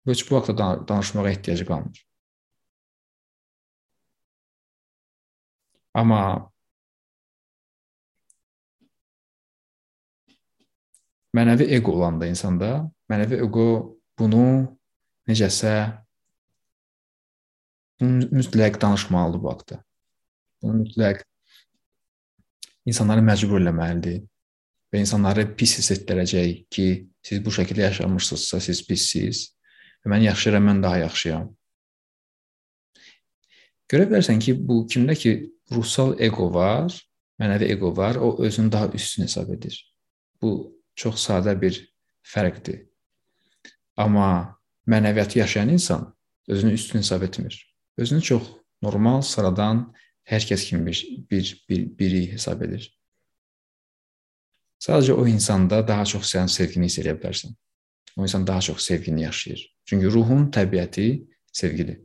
[0.07, 2.05] Heç bu vaxtda danışmağa ehtiyacı qalmır.
[5.93, 6.50] Amma
[11.37, 12.71] mənəvi eqo olanda insanda
[13.11, 13.67] mənəvi eqo
[14.19, 14.45] bunu
[15.29, 15.73] necəsə
[18.01, 19.77] bunu mütləq danışmalıdır bu haqda.
[20.61, 21.21] Bunu mütləq
[22.89, 24.23] insanları məcbur eləməlidir
[24.91, 26.87] və insanları pis hiss etdirəcək ki,
[27.23, 29.43] siz bu şəkildə yaşamırsınızsa, siz pissiz
[30.03, 31.47] və mən yaxşıyam, mən daha yaxşıyam.
[33.91, 35.35] Görə bilərsən ki, bu kimdə ki
[35.71, 36.91] ruhsal eqo var,
[37.39, 39.77] mənəvi eqo var, o özünü daha üstün hesab edir.
[40.41, 41.77] Bu çox sadə bir
[42.23, 42.85] fərqdir.
[43.97, 46.13] Amma mənəviyyatı yaşayan insan
[46.47, 47.75] özünü üstün hesab etmir.
[47.97, 48.43] Özünü çox
[48.81, 49.93] normal, sıradan,
[50.25, 51.01] hər kəs kimi bir,
[51.31, 52.87] bir, bir biri hesab edir.
[54.81, 57.53] Sadəcə o insanda daha çox sən sevgini hiss edə bilərsən.
[58.17, 59.61] O insan daha çox sevgini yaşayır.
[59.85, 62.01] Çünki ruhun təbiəti sevgidir.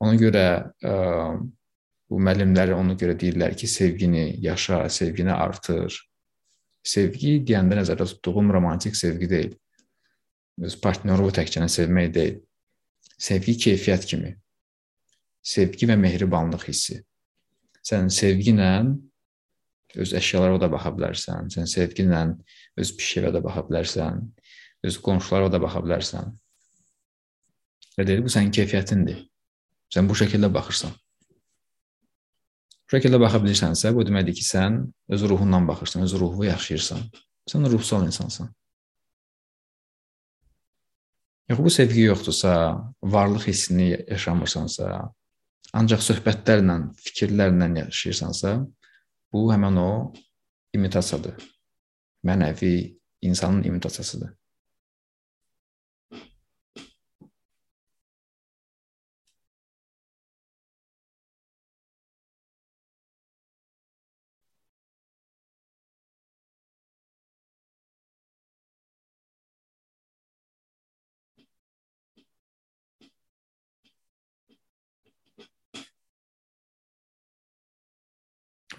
[0.00, 0.44] Ona görə
[0.80, 0.94] ə,
[2.10, 5.94] bu müəllimlər ona görə deyirlər ki, sevgini yaşa, sevgini artır.
[6.86, 9.58] Sevgi deyəndə nəzərdə tutduğum romantik sevgi deyil
[10.60, 12.40] öz partnyoru təkcə sevmək deyil.
[13.20, 14.32] Sevgi keyfiyyət kimi.
[15.44, 16.98] Sevgi və mehribanlıq hissi.
[17.84, 18.70] Sən sevgi ilə
[20.00, 21.50] öz əşyalara da baxa bilərsən.
[21.54, 22.26] Sən sevgi ilə
[22.80, 24.20] öz pişiyevə də baxa bilərsən.
[24.86, 26.32] Öz qonşulara da baxa bilərsən.
[27.96, 29.24] Və deyir, bu sənin keyfiyyətindir.
[29.92, 30.92] Sən bu şəkildə baxırsan.
[32.90, 34.80] Bu şəkildə baxa bilirsənsə, bu deməkdir ki, sən
[35.14, 37.04] öz ruhundan baxırsan, öz ruhu yaşayırsan.
[37.46, 38.48] Sən ruhsal insansan.
[41.52, 42.50] Yox bu sevgi yoxdursa,
[43.14, 44.88] varlıq hissini yaşamırsansa,
[45.70, 46.76] ancaq söhbətlərlə,
[47.06, 48.56] fikirlərlə yaşayırsansa,
[49.30, 49.90] bu həmin o
[50.74, 51.38] imitasiyadır.
[52.26, 52.74] Mənəvi
[53.22, 54.34] insanın imitasiyasıdır.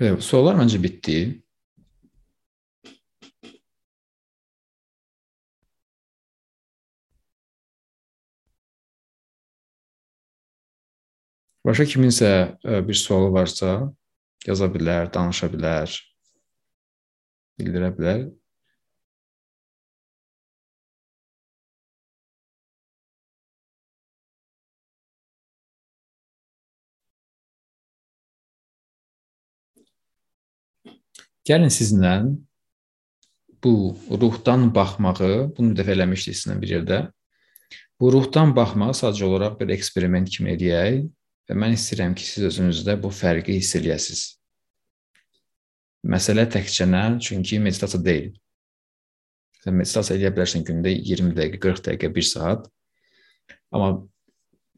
[0.02, 1.16] Evet, sorular məncə bitdi.
[11.68, 12.32] Başqa kiminsə
[12.66, 13.76] e, bir sualı varsa,
[14.48, 15.94] yaza bilər, danışa bilər,
[17.62, 18.24] bildirə bilər.
[31.52, 32.16] Gəlin sizlə
[33.64, 33.74] bu
[34.22, 37.00] ruhdan baxmağı, bunu dəfə eləmişdik sizinlə bir yerdə.
[38.00, 41.02] Bu ruhdan baxmağı sadəcə olaraq bir eksperiment kimi eləyək
[41.50, 44.22] və mən istəyirəm ki, siz özünüzdə bu fərqi hiss eləyəsiniz.
[46.14, 47.04] Məsələ təkcə nə?
[47.22, 48.32] Çünki meditasiya deyil.
[49.62, 52.70] Sən meditasiya edə bilərsən gündə 20 dəqiqə, 40 dəqiqə, 1 saat.
[53.76, 53.92] Amma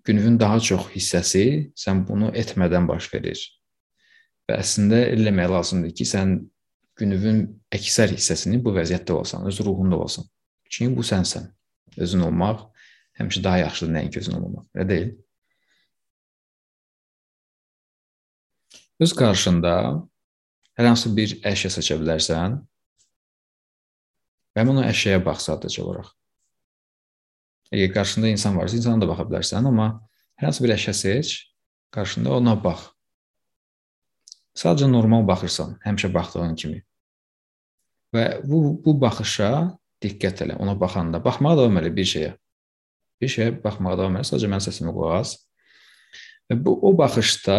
[0.04, 1.46] günün daha çox hissəsi
[1.80, 3.40] sən bunu etmədən baş verir.
[4.50, 6.36] Və əslində eləmək lazımdır ki, sən
[7.04, 7.44] gününün
[7.76, 10.26] əksər hissəsini bu vəziyyətdə olasan, öz ruhunda olasan.
[10.70, 11.52] Çünki bu sənsən.
[11.98, 12.64] Özün olmaq
[13.20, 14.66] həmişə daha yaxşıdır nəinki özün olmaq.
[14.76, 15.12] Elə deyil?
[19.04, 19.74] Öz qarşında
[20.80, 22.58] hər hansı bir əşya seçə bilərsən
[24.54, 26.10] və həmin o əşyaya bax sadəcə olaraq.
[27.74, 29.88] Əgər qarşında insan varsa, insana da baxa bilərsən, amma
[30.38, 31.36] hər hansı bir əşya seç,
[31.94, 32.90] qarşında ona bax.
[34.58, 36.84] Sadəcə normal baxırsan, həmişə baxdığın kimi.
[38.14, 39.50] Və bu bu baxışa
[40.04, 41.22] diqqət elə, ona baxanda.
[41.24, 42.34] Baxmağa davam elə bir şeyə.
[43.22, 45.34] Bir şeyə baxmağa davam elə, sadəcə mənim səsimə qulaq as.
[46.52, 47.58] Və bu o baxışda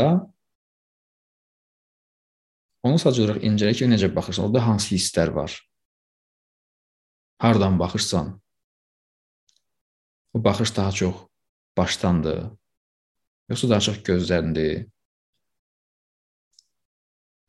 [2.85, 5.55] onu sadəcə olaraq incələ ki, necə baxırsan, orada hansı hisslər var?
[7.43, 8.35] Hardan baxırsan?
[10.35, 11.15] O baxış daha çox
[11.77, 12.51] başdandır.
[13.49, 14.87] Yoxsa daha çox gözlərindir?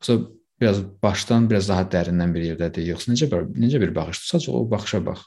[0.00, 4.28] Yoxsa biraz başdan biraz daha dərindən bir yerdədir, yoxsa necə bir necə bir baxışdır?
[4.32, 5.26] Sadəcə o baxışa bax.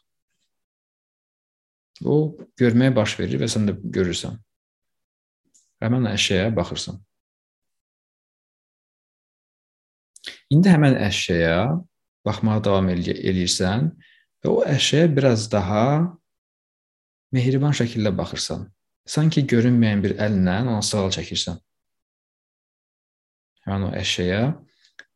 [2.06, 2.16] O
[2.60, 4.40] görməyə baş verir və sən də görürsən.
[5.84, 7.00] Həmin əşyaya baxırsan.
[10.50, 11.60] İndi həmin əşyaya
[12.26, 13.92] baxmağa davam eləyirsən
[14.44, 15.84] və o əşyaya biraz daha
[17.36, 18.66] mehriban şəkildə baxırsan.
[19.06, 21.60] Sanki görünməyən bir əllə ona sığal çəkirsən.
[23.68, 24.44] Yəni o əşyaya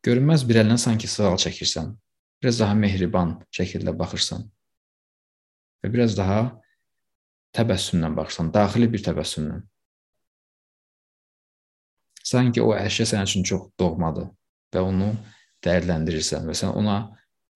[0.06, 1.94] görünməz bir əllə sanki sığal çəkirsən.
[2.42, 4.44] Biraz daha mehriban şəkildə baxırsan.
[5.84, 6.40] Və biraz daha
[7.56, 9.60] təbəssümlə baxırsan, daxili bir təbəssümlə.
[12.24, 14.30] Sanki o əşya sənin üçün çox doğmadır
[14.74, 15.10] və onu
[15.64, 16.98] dəyərləndirirsən və sən ona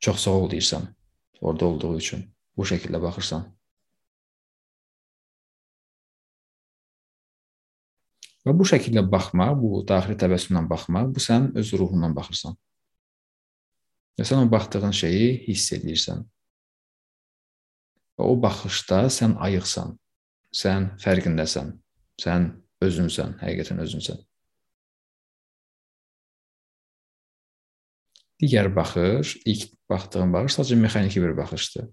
[0.04, 0.84] çox sağ ol deyirsən
[1.40, 2.26] orada olduğu üçün.
[2.56, 3.46] Bu şəkildə baxırsan.
[8.46, 12.54] Və bu şəkildə baxmaq, bu daxili təbəssümlə baxmaq, bu sən öz ruhundan baxırsan.
[14.18, 16.22] Və sən o baxdığın şeyi hiss edirsən.
[18.18, 19.96] Və o baxışda sən ayıqsan.
[20.54, 21.74] Sən fərqindəsən.
[22.22, 22.48] Sən
[22.82, 24.24] özünsən, həqiqətən özünsən.
[28.38, 31.88] Digər baxış, ilk baxdığın baxış sadəcə mexaniki bir baxışdır.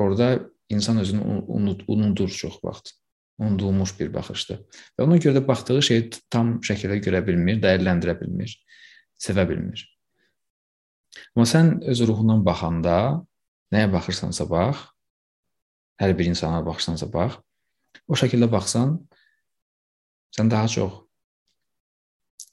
[0.00, 0.28] Orada
[0.68, 1.44] insan özünü
[1.88, 2.96] unudur çox vaxt
[3.38, 4.62] unudulmuş bir baxışdır.
[4.96, 8.54] Və ona görə də baxdığı şeyi tam şəkildə görə bilmir, dəyərləndirə bilmir,
[9.20, 9.84] sevə bilmir.
[11.34, 12.96] Amma sən öz ruhundan baxanda
[13.74, 14.80] nəyə baxırsansa bax,
[16.00, 17.38] hər bir insana baxırsansa bax,
[18.08, 18.96] o şəkildə baxsan
[20.36, 21.02] sən daha çox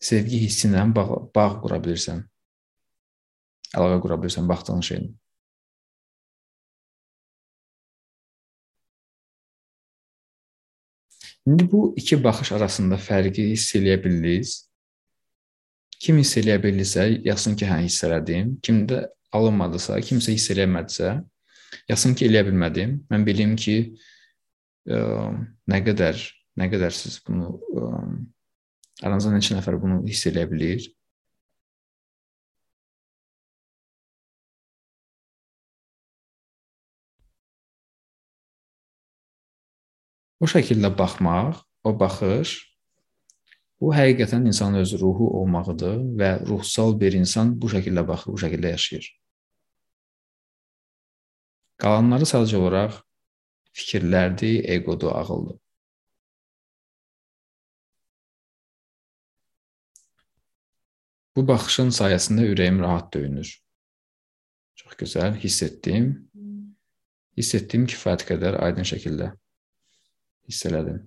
[0.03, 2.23] sevgi hissi ilə bağ, bağ qura bilirsən.
[3.73, 5.11] Əlaqə qura bilirsən baxdığın şeyin.
[11.48, 14.54] İndi bu iki baxış arasında fərqi hiss eləyə bilirsiniz?
[16.00, 18.58] Kim hiss eləyə bilirsə, yazsın ki, hə hiss elədim.
[18.64, 21.18] Kimdə alınmadısa, kimsə hiss eləmədisə,
[21.91, 22.96] yazsın ki, eləyə bilmədim.
[23.12, 23.76] Mən bilim ki,
[24.88, 25.02] ə,
[25.72, 26.20] nə qədər
[26.60, 27.88] nə qədər siz bunu ə,
[29.04, 30.88] aranızda neçə nəfər bunu hiss eləyə bilir?
[40.44, 42.50] O şəkildə baxmaq, o baxış
[43.80, 48.74] bu həqiqətən insanın öz ruhu olmağıdır və ruhsal bir insan bu şəkildə baxır, bu şəkildə
[48.74, 49.06] yaşayır.
[51.80, 52.98] Qalanları sadəcə olaraq
[53.80, 55.60] fikirlərdir, eqodur, ağıldır.
[61.36, 63.54] Bu baxışın sayəsində ürəyim rahat döyünür.
[64.76, 66.12] Çox gözəl hiss etdim.
[67.39, 69.32] Hiss etdiyim kifayət qədər aydın şəkildə
[70.48, 71.02] hiss elədim.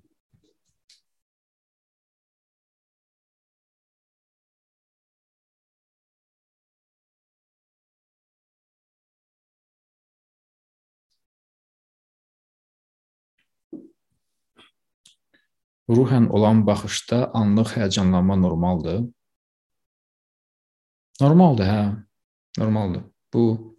[15.89, 19.05] Ruhən olan baxışda anlıq həyəcanlanma normaldır.
[21.20, 21.82] Normaldır, hə.
[22.59, 23.05] Normaldır.
[23.34, 23.75] Bu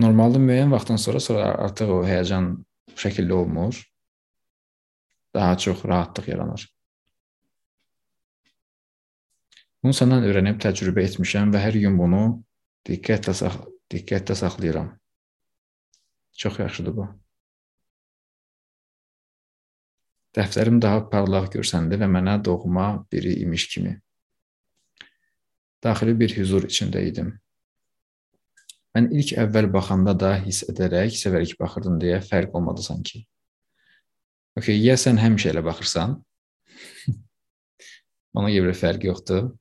[0.00, 2.50] normaldır müəyyən vaxtdan sonra sonra artıq o həyəcan
[2.90, 3.80] bu şəkildə olmur.
[5.34, 6.66] Daha çox rahatlıq yaranır.
[9.82, 12.22] Bunu səndən öyrənib təcrübə etmişəm və hər gün bunu
[12.88, 13.60] diqqətlə sax
[13.92, 14.90] diqqətlə saxlayıram.
[16.40, 17.06] Çox yaxşıdır bu.
[20.36, 23.94] Dəftərim daha parlaq görsəndi və mənə doğma biri imiş kimi.
[25.82, 27.32] Daxili bir huzur içində idim.
[28.96, 33.22] Mən ilk əvvəl baxanda da hiss edərək, sevərək baxırdım deyə fərq olmadı sanki.
[34.58, 36.16] Okay, ya sən həmişə elə baxırsan?
[38.40, 39.52] Ona görə fərq yoxdur.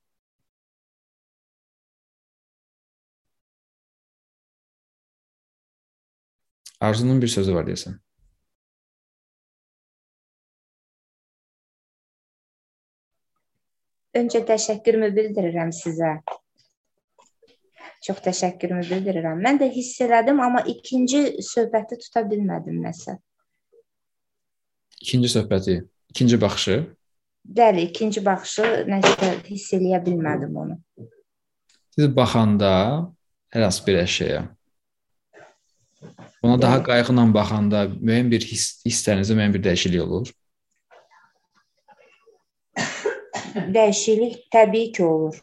[6.81, 7.99] Arzunun bir sözü var deyəsən.
[14.19, 16.15] Öncə təşəkkürümü bildirirəm sizə.
[18.05, 19.41] Çox təşəkkürümü bildirirəm.
[19.43, 23.17] Mən də hiss elədim, amma ikinci söhbəti tuta bilmədim nəsə.
[25.01, 25.81] İkinci söhbəti,
[26.13, 26.77] ikinci baxışı?
[27.59, 30.79] Bəli, ikinci baxışı nəsə hiss eləyə bilmədim onu.
[31.95, 32.71] Siz baxanda
[33.53, 34.47] hər hansı bir əşyaya
[36.41, 40.29] Ona daha qayğıla baxanda müəyyən bir hiss, hisslərinizdə müəyyən bir dəyişiklik olur.
[43.75, 45.41] Dəyişiklik təbii ki, olur.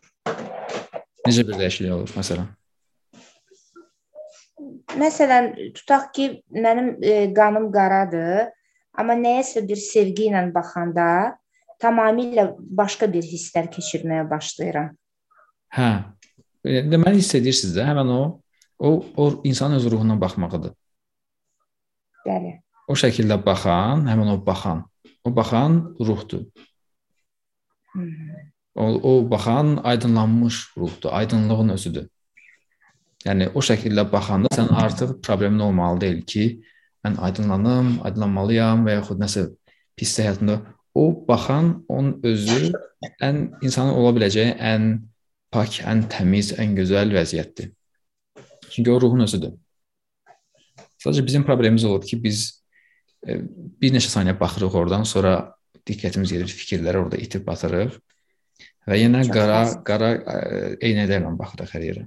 [1.26, 2.46] Necə bir dəyişiklik olur məsələn?
[4.96, 8.52] Məsələn, tutaq ki, mənim e, qanım qaradır,
[8.96, 11.36] amma nəyəsə bir sevgi ilə baxanda
[11.82, 14.94] tamamilə başqa bir hisslər keçirməyə başlayıram.
[15.76, 15.90] Hə.
[16.64, 18.22] Deməli hiss edirsiniz də, həmin o
[18.78, 20.72] o o insan öz ruhuna baxmağıdır.
[22.26, 22.56] Bəli.
[22.88, 24.84] O şəkildə baxan, həmin o baxan,
[25.24, 26.44] o baxan ruhdur.
[28.76, 32.08] O, o baxan aydınlanmış ruhdur, aydınlığın özüdür.
[33.24, 36.44] Yəni o şəkildə baxanda sən artıq problemin olmalı deyil ki,
[37.04, 39.46] mən aydınlanım, aydınlanmalıyam və yaxud nəsə
[39.96, 40.60] pis həyatında
[40.94, 42.72] o baxan onun özü
[43.24, 44.86] ən insanın ola biləcəyi ən
[45.52, 47.72] pak, ən təmiz, ən gözəl vəziyyətdir.
[48.70, 49.56] Çünki o ruhun özüdür.
[51.02, 52.46] Sadəcə bizim problemimiz olur ki, biz
[53.26, 55.36] bir neçə saniyə baxırıq oradan, sonra
[55.88, 57.96] diqqətimiz gedir fikirlərə orada itib batırıq
[58.87, 60.12] Və yenə qara qara
[60.84, 62.05] eynəklərlə baxırıq hər yerə.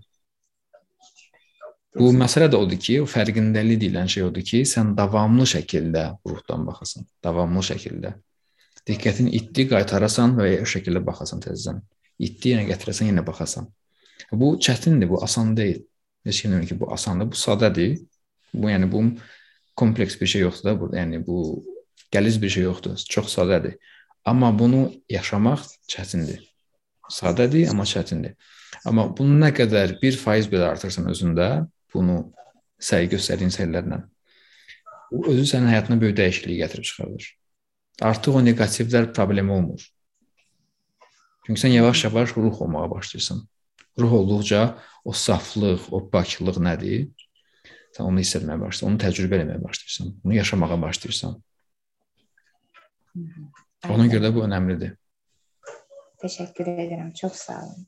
[1.98, 6.68] Bu məsələ də odur ki, o fərqindəlik deyilən şey odur ki, sən davamlı şəkildə ruhdan
[6.68, 8.14] baxasan, davamlı şəkildə.
[8.88, 11.82] Diqqətin itdi, qaytarasan və o şəkildə baxasan təzədən.
[12.28, 13.68] İtdi, yenə gətirəsən, yenə baxasan.
[14.32, 15.82] Bu çətindir, bu asan deyil.
[16.28, 17.98] Heç kim demir ki, bu asandır, bu sadədir.
[18.54, 19.04] Bu yəni bu
[19.76, 21.02] kompleks bir şey yoxdur da burada.
[21.02, 21.66] Yəni bu
[22.14, 22.98] qəliz bir şey yoxdur.
[23.10, 23.78] Çox sadədir.
[24.26, 26.49] Amma bunu yaşamaq çətindir.
[27.10, 28.36] Sadədir, amma çətindir.
[28.88, 31.50] Amma bunu nə qədər 1% belə artırsan özündə,
[31.94, 32.22] bunu
[32.80, 34.04] səy göstərdiyin səylərlə,
[35.12, 37.30] bu özü sənin həyatına böyük dəyişiklik gətirib çıxarır.
[38.10, 39.82] Artıq o neqativlər problem olmur.
[41.46, 43.42] Çünki sən yavaş-yavaş ruh olmağa başlayırsan.
[44.00, 47.10] Ruh olduqca o saflıq, o paklıq nədir?
[47.98, 51.38] Sən onu hiss etməyə başlayırsan, onu təcrübə etməyə başlayırsan, onu yaşamağa başlayırsan.
[53.90, 54.99] Ona görə də bu önəmlidir.
[56.20, 57.14] Teşekkür ederim.
[57.14, 57.88] Çok sağ olun.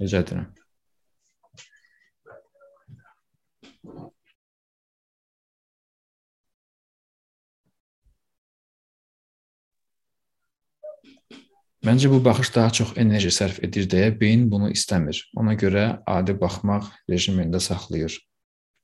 [0.00, 0.54] Rica ederim.
[11.86, 15.20] Məncə bu baxış daha çox enerji sərf edir deyə beyin bunu istəmir.
[15.38, 18.16] Ona görə adi baxmaq rejimində saxlayır.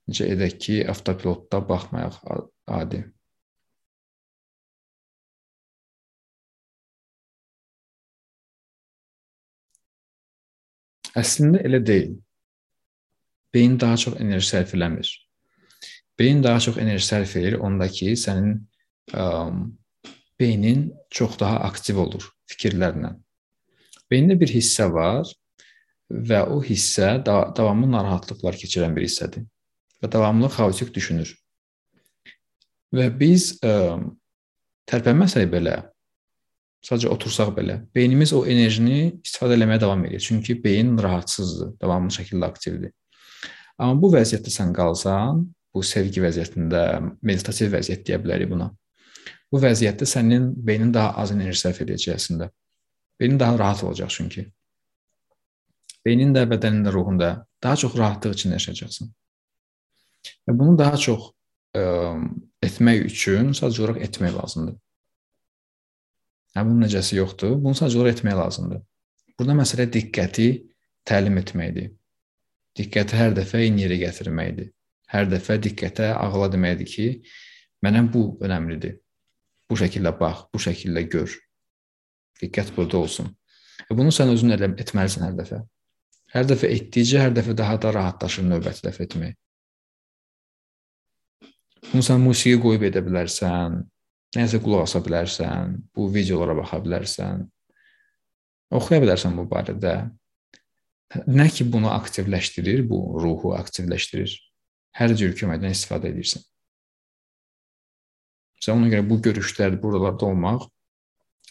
[0.06, 2.20] Necə edək ki, avtopilotda baxmayaq
[2.68, 3.02] adi.
[11.18, 12.14] Əslində elə deyil.
[13.52, 15.10] Beyin daha çox enerji sərf eləmir.
[16.18, 18.58] beyin daha çox enerji sərf edir ondakı sənin
[19.12, 19.24] ə,
[20.40, 23.14] beynin çox daha aktiv olur fikirlərlə.
[24.10, 25.28] Beyində bir hissə var
[26.10, 29.46] və o hissə da davamlı narahatlıqlar keçirən bir hissədir
[30.02, 31.32] və davamlı xaotik düşünür.
[32.92, 33.98] Və biz ə,
[34.90, 35.78] tərpənməsək belə,
[36.82, 40.20] sadəcə otursaq belə, beynimiz o enerjini istifadə etməyə davam edir.
[40.20, 42.92] Çünki beyin rahatsızdır, davamlı şəkildə aktivdir.
[43.78, 46.82] Amma bu vəziyyətdə sən qalsan, bu sevgi vəziyyətində,
[47.22, 48.72] meditativ vəziyyət deyə bilərik buna.
[49.52, 52.50] Bu vəziyyətdə sənin beynin daha az enerji sərf edəcək əslində.
[53.20, 54.46] Beynin daha rahat olacaq çünki.
[56.04, 59.12] Beynin də, bədənin də, ruhun da daha çox rahatlıq içində yaşayacaqsan.
[60.48, 61.30] Və bunu daha çox
[61.78, 61.84] ə,
[62.64, 64.81] etmək üçün sadəcə olaraq etmək lazımdır.
[66.52, 67.56] Hə bunun necəsi yoxdur.
[67.62, 68.80] Bunu sadəcə olaraq etmək lazımdır.
[69.38, 70.48] Burada məsələ diqqəti
[71.08, 71.92] təlim etməkdir.
[72.78, 74.68] Diqqəti hər dəfə eyni yerə gətirməkdir.
[75.12, 77.06] Hər dəfə diqqətə ağla deməkdir ki,
[77.84, 78.98] mənə bu önəmlidir.
[79.68, 81.36] Bu şəkildə bax, bu şəkildə gör.
[82.40, 83.28] Diqqət burada olsun.
[83.88, 85.60] Və bunu sən özün elə etməlisən hər dəfə.
[86.32, 89.36] Hər dəfə etdikcə hər dəfə daha da rahatlaşır növbəti dəfə etmək.
[91.90, 93.82] Bunu sən musiqi qoyub edə bilərsən,
[94.36, 97.46] nəsə qulaq asa bilərsən, bu videolara baxa bilərsən.
[98.72, 99.96] Oxuya bilərsən bu barədə.
[101.28, 104.32] Nə ki bunu aktivləşdirir, bu ruhu aktivləşdirir.
[104.96, 106.44] Hər cür köməkdən istifadə edirsən.
[108.62, 110.68] Sən ona görə bu görüşlər buralarda olmaq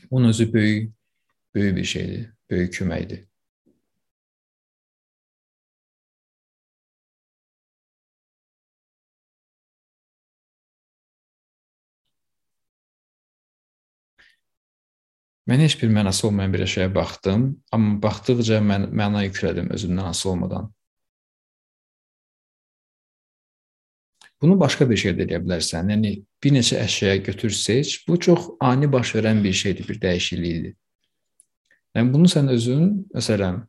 [0.09, 0.93] onun özü böyük
[1.55, 3.25] böyük bir şeydir, böyük köməkdir.
[15.52, 17.41] Mən heç bir mənası olmayan bir şeyə baxdım,
[17.76, 20.70] amma baxdıqca mən məna yüklədim özümdən asılı olmadan.
[24.41, 25.91] Bunu başqa bir şey də edə bilərsən.
[25.91, 27.97] Yəni bir neçə əşya götür seç.
[28.08, 30.74] Bu çox ani baş verən bir şeydir, bir dəyişiklikdir.
[31.97, 33.60] Yəni bunu sən özün, məsələn,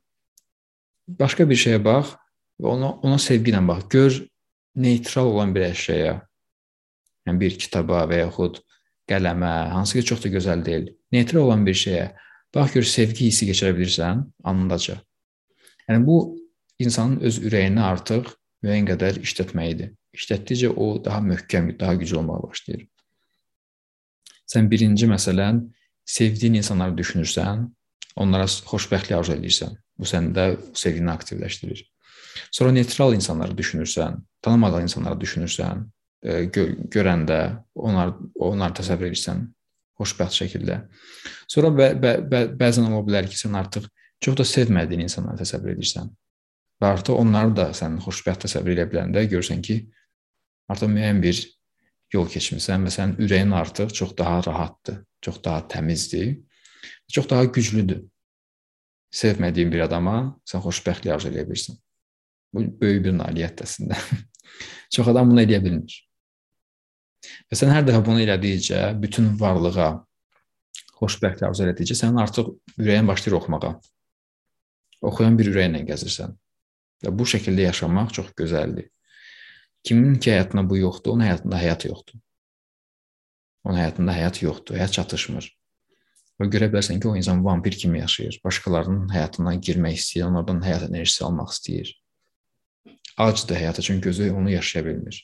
[1.18, 2.14] başqa bir şeyə bax
[2.62, 3.89] və ona ona sevgi ilə bax.
[3.91, 4.20] Gör
[4.87, 6.20] neytral olan bir əşyaya.
[7.26, 8.62] Yəni bir kitaba və yaxud
[9.12, 12.10] qələmə, hansı ki çox da gözəl deyil, neytral olan bir şeyə
[12.54, 14.98] bax gör sevgi hissi keçirə bilirsən anındaca.
[15.88, 16.16] Yəni bu
[16.82, 18.32] insanın öz ürəyini artıq
[18.64, 19.92] müəyyən qədər işlətməyidir.
[20.16, 22.82] İşlətdikcə o daha möhkəm, daha güclü olmağa başlayır.
[24.52, 25.62] Sən birinci məsələn
[26.04, 27.64] sevdiyin insanları düşünürsən,
[28.16, 29.78] onlara xoşbəxtlik arzu edirsən.
[29.98, 31.84] Bu səndə sevgini aktivləşdirir.
[32.52, 35.86] Sonra neytral insanları düşünürsən, tanımadığın insanları düşünürsən,
[36.22, 37.38] gö görəndə
[37.74, 39.46] onlar onlar təsəvvür edirsən
[39.98, 40.78] xoşbəxt şəkildə.
[41.50, 43.88] Sonra bə bə bə bəzən ola bilər ki, sən artıq
[44.22, 46.10] çox da sevmədiyin insanları təsəvvür edirsən.
[46.82, 49.80] Və artıq onları da sən xoşbəxt təsəvvür edə biləndə görürsən ki,
[50.70, 51.42] artıq müəyyən bir
[52.14, 56.36] yol keçmisən və sənin ürəyin artıq çox daha rahatdır, çox daha təmizdir,
[57.12, 58.02] çox daha güclüdür.
[59.12, 60.16] Sevmədiyin bir adama
[60.48, 61.76] sən xoşbəxtlik arzu edə bilirsən.
[62.52, 63.98] Bu böyük bir nailiyyətdir əslində.
[64.94, 65.98] çox adam bunu edə bilmir.
[67.50, 69.90] Və sən hər dəfə bunu elədikcə, bütün varlığa
[71.02, 73.72] xoşbəxtlik arzu etdikcə sənin artıq ürəyin başlayır oxumağa.
[75.02, 76.34] Oxuyan bir ürəklə gəzirsən.
[77.02, 78.90] Və bu şəkildə yaşamaq çox gözəldir.
[79.82, 82.20] Kimin ki həyatında bu yoxdur, onun həyatında həyat yoxdur.
[83.66, 85.48] Onun həyatında həyat yoxdur, həyat çatışmır.
[86.38, 88.38] Və görə bilərsən ki, o insan vampir kimi yaşayır.
[88.44, 91.90] Başqalarının həyatına girmək istəyir, onlardan həyat enerjisi almaq istəyir.
[93.18, 95.18] Acdır həyata çünki gözü onu yaşaya bilmir.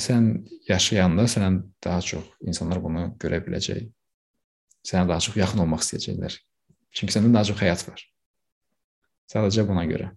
[0.00, 0.30] Sən
[0.68, 1.50] yaşayanda sənə
[1.84, 3.84] daha çox insanlar bunu görə biləcək.
[4.88, 6.38] Sənə daha çox yaxın olmaq istəyəcəklər.
[6.96, 8.00] Çünki səndə daha çox həyat var.
[9.32, 10.08] Sadəcə buna görə.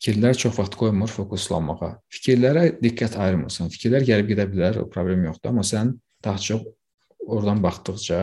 [0.00, 1.90] Fikirlər çox vaxt qoymur fokuslanmağa.
[2.14, 3.68] Fikirlərə diqqət ayırmırsan.
[3.74, 5.92] Fikirlər gəlib gedə bilər, o problem yoxdur, amma sən
[6.24, 6.64] daha çox
[7.26, 8.22] oradan baxdıqca,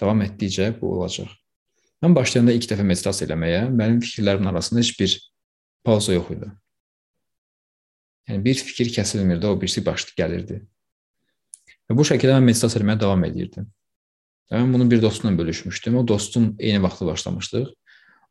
[0.00, 1.41] davam etdikcə bu olacaq.
[2.02, 5.14] Mən başlayanda ilk dəfə meditasiya eləməyə, mənim fikirlərimin arasında heç bir
[5.86, 6.48] pauza yox idi.
[8.30, 10.58] Yəni bir fikir kəsilmirdi, o birisi başlı gəlirdi.
[11.90, 13.70] Və bu şəkildə mən meditasiya etməyə davam edirdim.
[14.50, 15.96] Və mən bunu bir dostumla bölüşmüşdüm.
[16.02, 17.70] O dostum eyni vaxtda başlamışdıq.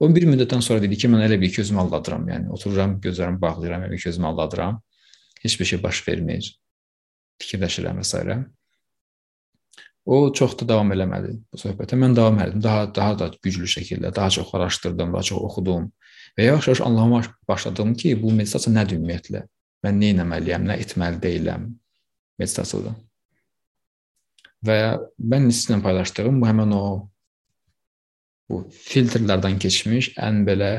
[0.01, 2.27] O bir müddətdən sonra dedi ki, mən elə bir ki, özümü aldadıram.
[2.29, 4.81] Yəni otururam, gözlərimi bağlayıram, elə bir ki, özümü aldadıram.
[5.43, 6.55] Heç bir şey baş vermir.
[7.41, 8.41] Fikirləşirəm və s.
[10.05, 11.97] O çox da davam eləmədi bu söhbətə.
[11.99, 12.63] Mən davam etdim.
[12.63, 15.91] Daha daha da güclü şəkildə, daha çox araşdırdım, daha çox oxudum
[16.37, 19.43] və yavaş-yavaş anlamağa başladım ki, bu meditasiya nədir ümumiyyətlə?
[19.85, 21.69] Mən nə etməliyəm, nə etməli deyiləm
[22.41, 22.95] meditasiyada.
[24.65, 24.79] Və
[25.33, 26.83] mən sizinlə paylaşdığım bu həmin o
[28.49, 30.71] bu filtrlərdən keçmiş ən belə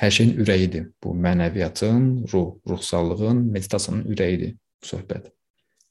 [0.00, 0.90] hər şeyin ürəyidir.
[1.02, 5.32] Bu mənəviyyatın, ruh, ruhsallığın, meditasiyanın ürəyidir bu söhbət.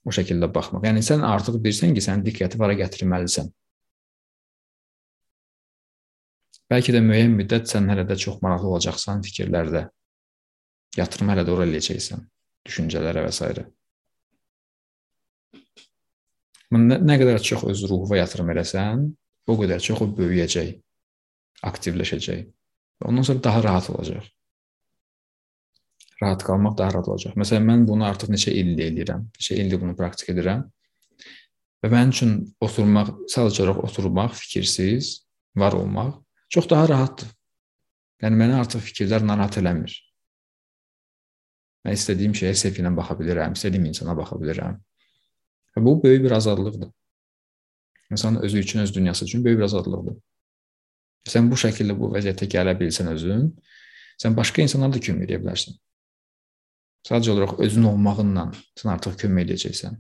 [0.05, 0.85] O şəkildə baxmaq.
[0.85, 3.49] Yəni sən artıq bilirsən ki, sən diqqəti vara gətirməlisən.
[6.71, 9.85] Bəlkə də müəyyən müddət sən hələ də çox maraqlı olacaqsan fikirlərdə.
[10.97, 12.21] Yatırım hələ də ora eləyəcəksən,
[12.69, 13.51] düşüncələrə və s.
[16.75, 19.03] Nə, nə qədər çox öz ruhuna yatırım eləsən,
[19.47, 20.71] o qədər çox o böyüyəcək,
[21.69, 22.47] aktivləşəcək.
[23.05, 24.34] Ondan sonra daha rahat olacaq.
[26.21, 27.35] Rahat qalmaq daha rahat olacaq.
[27.39, 29.25] Məsələn, mən bunu artıq neçə ildir eləyirəm.
[29.35, 30.63] Neçə ildir bunu praktik edirəm.
[31.83, 35.11] Və mənim üçün oturmaq, sadəcə olaraq oturmaq, fikirsiz,
[35.55, 36.15] var olmaq
[36.49, 37.29] çox daha rahatdır.
[38.23, 39.93] Yəni məni artıq fikirlər narahat eləmir.
[41.85, 44.77] Mən istədiyim şeyə sevgi ilə baxa bilirəm, istədiyim insana baxa bilirəm.
[45.75, 46.89] Və bu böyük bir azadlıqdır.
[48.11, 50.15] İnsanın özü üçün, öz dünyası üçün böyük bir azadlıqdır.
[51.29, 53.49] Sən bu şəkildə bu vəziyyətə gələ bilsən özün,
[54.21, 55.75] sən başqa insanlara da kömək edə bilərsən.
[57.05, 58.47] Sadəcə olaraq özün olmağınla
[58.79, 59.97] sən artıq kömək edəcəksən.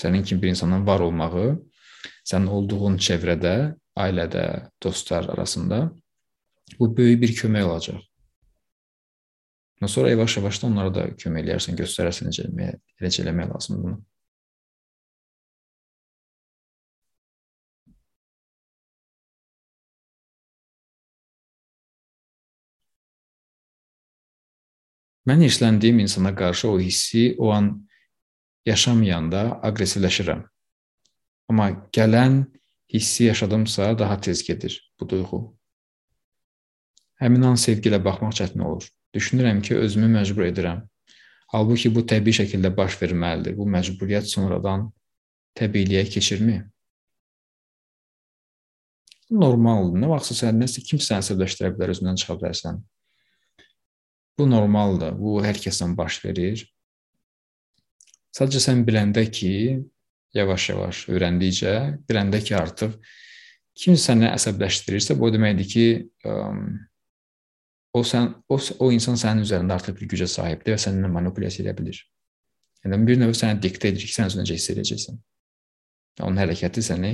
[0.00, 1.46] Sənin kimi bir insanın var olmağı
[2.28, 4.46] sənin olduğun çevrədə, ailədə,
[4.82, 5.84] dostlar arasında
[6.78, 8.00] bu böyük bir kömək olacaq.
[9.86, 13.96] Sonra yavaş-yavaş da onlara da kömək edərsən, göstərərsən necə eləmək, necə eləmək lazımdır bunu.
[25.28, 27.68] Mən hirsləndiyim insana qarşı o hissi o an
[28.66, 30.42] yaşamayanda aqressivləşirəm.
[31.50, 32.44] Amma gələn
[32.92, 35.42] hissi yaşadımsa daha tez gedir bu duyğu.
[37.22, 38.88] Həmin an sevgi ilə baxmaq çətin olur.
[39.14, 40.82] Düşünürəm ki, özümü məcbur edirəm.
[41.52, 43.54] Halbuki bu təbii şəkildə baş verməlidir.
[43.56, 44.88] Bu məcburiyyət sonradan
[45.58, 46.62] təbiiliyə keçirmi?
[49.30, 50.00] Normaldır.
[50.00, 52.80] Nə vaxtsa sən nəsə kimsə əsəbləşdirə bilər, özündən çıxa bilərsən.
[54.38, 55.16] Bu normaldır.
[55.18, 56.62] Bu hər kəsdən baş verir.
[58.32, 59.52] Sadəcə sən biləndə ki,
[60.36, 61.74] yavaş-yavaş öyrəndikcə,
[62.08, 62.96] biləndə ki, artıq
[63.76, 65.84] kim səni əsəbləşdirirsə, bu deməkdir ki,
[67.92, 71.76] o sən o, o insan sənin üzərində artıq bir gücə sahibdir və səninlə manipulyasiya edə
[71.76, 71.98] bilər.
[72.86, 75.18] Yəni bir növ sənə diktə edir ki, sən özünə necə hiss edəcəksən.
[76.24, 77.12] Onun hərəkəti səni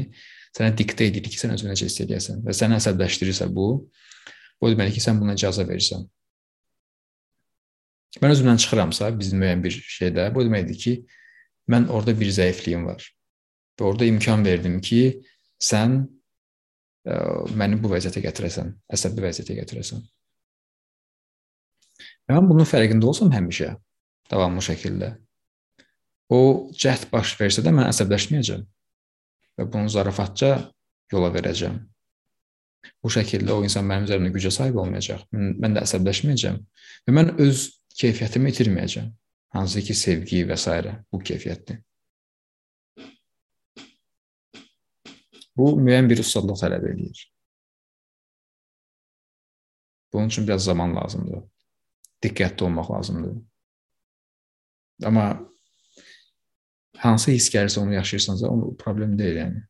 [0.56, 3.66] sənə diktə edir ki, sən özünə necə hiss edəsən və səni əsəbləşdirirsə bu,
[4.58, 6.06] bu deməkdir ki, sən buna icazə verirsən.
[8.22, 10.94] Mən özümdən çıxıramsa, bizim müəyyən bir şeydə, bu deməkdir ki,
[11.70, 13.04] mən orada bir zəifliyim var.
[13.78, 15.02] Və orada imkan verdim ki,
[15.62, 16.00] sən
[17.04, 17.18] ə,
[17.60, 20.02] məni bu vəziyyətə gətirəsən, əsəbli vəziyyətə gətirəsən.
[22.32, 23.74] Mən bunun fərqində olsam həmişə
[24.30, 25.14] davamlı şəkildə
[26.28, 26.40] o
[26.76, 28.64] cəhd baş versə də mən əsəbləşməyəcəm
[29.58, 30.50] və bunu zarafatca
[31.12, 31.78] yola verəcəm.
[33.02, 35.24] Bu şəkildə o insan mənim üzərimdə gücə sahib olmayacaq.
[35.32, 36.58] Mən, mən də əsəbləşməyəcəm
[37.08, 37.64] və mən öz
[37.98, 39.10] keyfiyyətimi itirməyəcəm.
[39.56, 40.94] Hansı ki, sevgi və s.
[41.12, 41.82] bu keyfiyyətdir.
[45.56, 47.22] Bu müəyyən bir ustadlıq tələb edir.
[50.12, 51.42] Bunun üçün biraz zaman lazımdır.
[52.22, 53.34] Diqqətli olmaq lazımdır.
[55.04, 55.24] Amma
[56.96, 59.64] hansı his gəlirsə onu yaşayırsansa, o problem deyil yəni.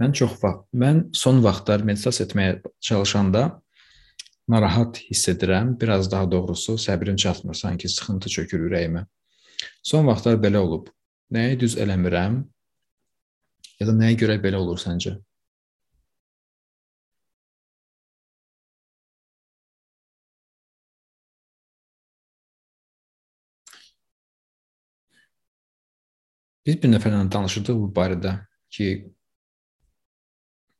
[0.00, 2.56] Mən çox vaxt, mən son vaxtlar meditasiya etməyə
[2.88, 3.44] çalışanda
[4.48, 5.72] narahat hiss edirəm.
[5.80, 9.06] Biraz daha doğrusu səbrim çatmır, sanki sıxıntı çökür ürəyimə.
[9.82, 10.90] Son vaxtlar belə olub.
[11.32, 12.42] Nəyi düz eləmirəm?
[13.80, 15.16] Ya da nəyə görə belə olur səncə?
[26.66, 28.32] Biz bir nəfərlə danışırdıq bu barədə
[28.74, 28.86] ki,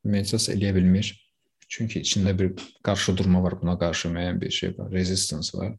[0.06, 1.12] meditasiya eləyə bilmir.
[1.68, 2.52] Çünki içində bir
[2.86, 5.74] qarşı durma var, buna qarşı müəyyən bir şey var, resistance var.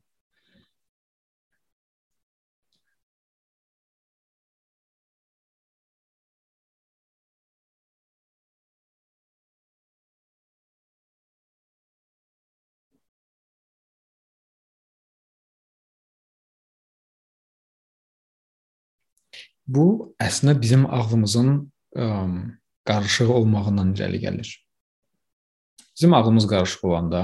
[19.68, 21.50] Bu əslində bizim ağlımızın
[22.00, 22.06] ə,
[22.88, 24.50] qarışıq olmağından irəli gəlir.
[25.96, 27.22] Bizim ağlımız qarışıq olanda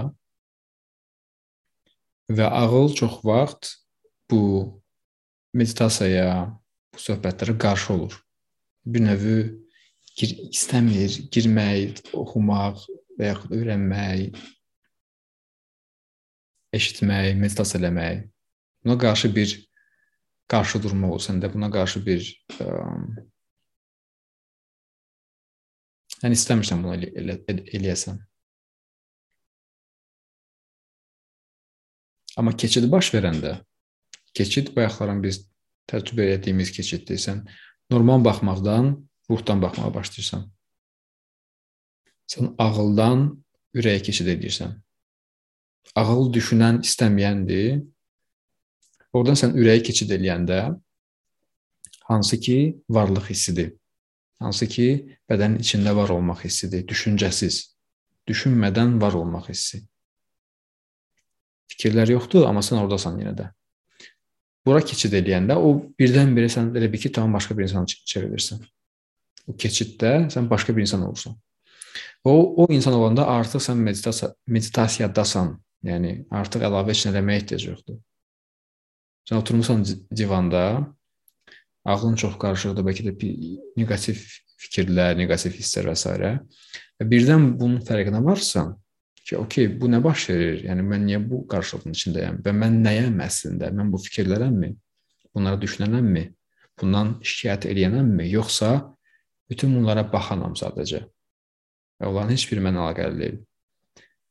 [2.31, 3.73] və ağıl çox vaxt
[4.31, 4.43] bu
[5.53, 6.59] meditasiyaya,
[6.93, 8.15] bu söhbətlərə qarşı olur.
[8.85, 9.25] Bir növ
[10.17, 12.83] gir istəmir girmək, oxumaq
[13.19, 14.39] və yaxud öyrənmək,
[16.73, 18.25] eşitmək, meditasiya eləmək.
[18.83, 19.53] Buna qarşı bir
[20.51, 22.25] qarşı durmaq olsa, səndə buna qarşı bir
[22.59, 22.67] ə,
[26.23, 28.21] yəni istəmirsən bunu elə, elə, elə, eləyəsən.
[32.39, 33.57] Amma keçid baş verəndə
[34.33, 35.43] keçid bayaqların biz
[35.89, 37.19] təcrübə etdiyimiz keçiddir.
[37.21, 37.43] Sən
[37.91, 38.93] normal baxmaqdan
[39.29, 40.47] ruhdan baxmağa başlayırsan.
[42.31, 43.27] Sən ağıldan
[43.77, 44.73] ürəyə keçid edirsən.
[45.99, 47.83] Ağıl düşünən, istəməyəndir.
[49.13, 50.61] Oradan sən ürəyə keçid eləyəndə
[52.09, 52.57] hansı ki
[52.89, 53.73] varlıq hissidir.
[54.43, 54.87] Hansı ki
[55.29, 57.59] bədənin içində var olmaq hissidir, düşüncəsiz.
[58.27, 59.81] Düşünmədən var olmaq hissi.
[61.71, 63.49] Fikirlər yoxdur, amma sən ordasan yenə də.
[64.63, 68.61] Bura keçid eləyəndə o birdən-birə sən elə bir ki, tam başqa bir insana çevrilirsən.
[69.47, 71.35] O keçiddə sən başqa bir insan olursan.
[72.23, 75.57] O o insan olanda artıq sən meditasiya meditasiyadasan.
[75.83, 77.97] Yəni artıq əlavə heç nə eləməyə ehtiyac yoxdur.
[79.27, 79.83] Sən oturmusan
[80.15, 80.63] divanda,
[81.85, 83.31] ağlın çox qarışıqdır, bəlkə də
[83.79, 84.21] neqativ
[84.63, 86.13] fikirlər, neqativ hisslər və s.
[86.99, 88.73] və birdən bunun fərqinə varsan
[89.23, 90.63] ki, okey, bu nə baş verir?
[90.67, 93.71] Yəni mən niyə bu qarşılığın içindəyəm və mən nəyəm əslində?
[93.75, 94.73] Mən bu fikirlərəmmi?
[95.35, 96.23] Bunları düşünənəmmi?
[96.81, 98.73] Bundan şikayət eləyənəmmi, yoxsa
[99.49, 101.03] bütün bunlara baxanam sadəcə?
[102.01, 103.39] Və onların heç biri mənə əlaqəli deyil.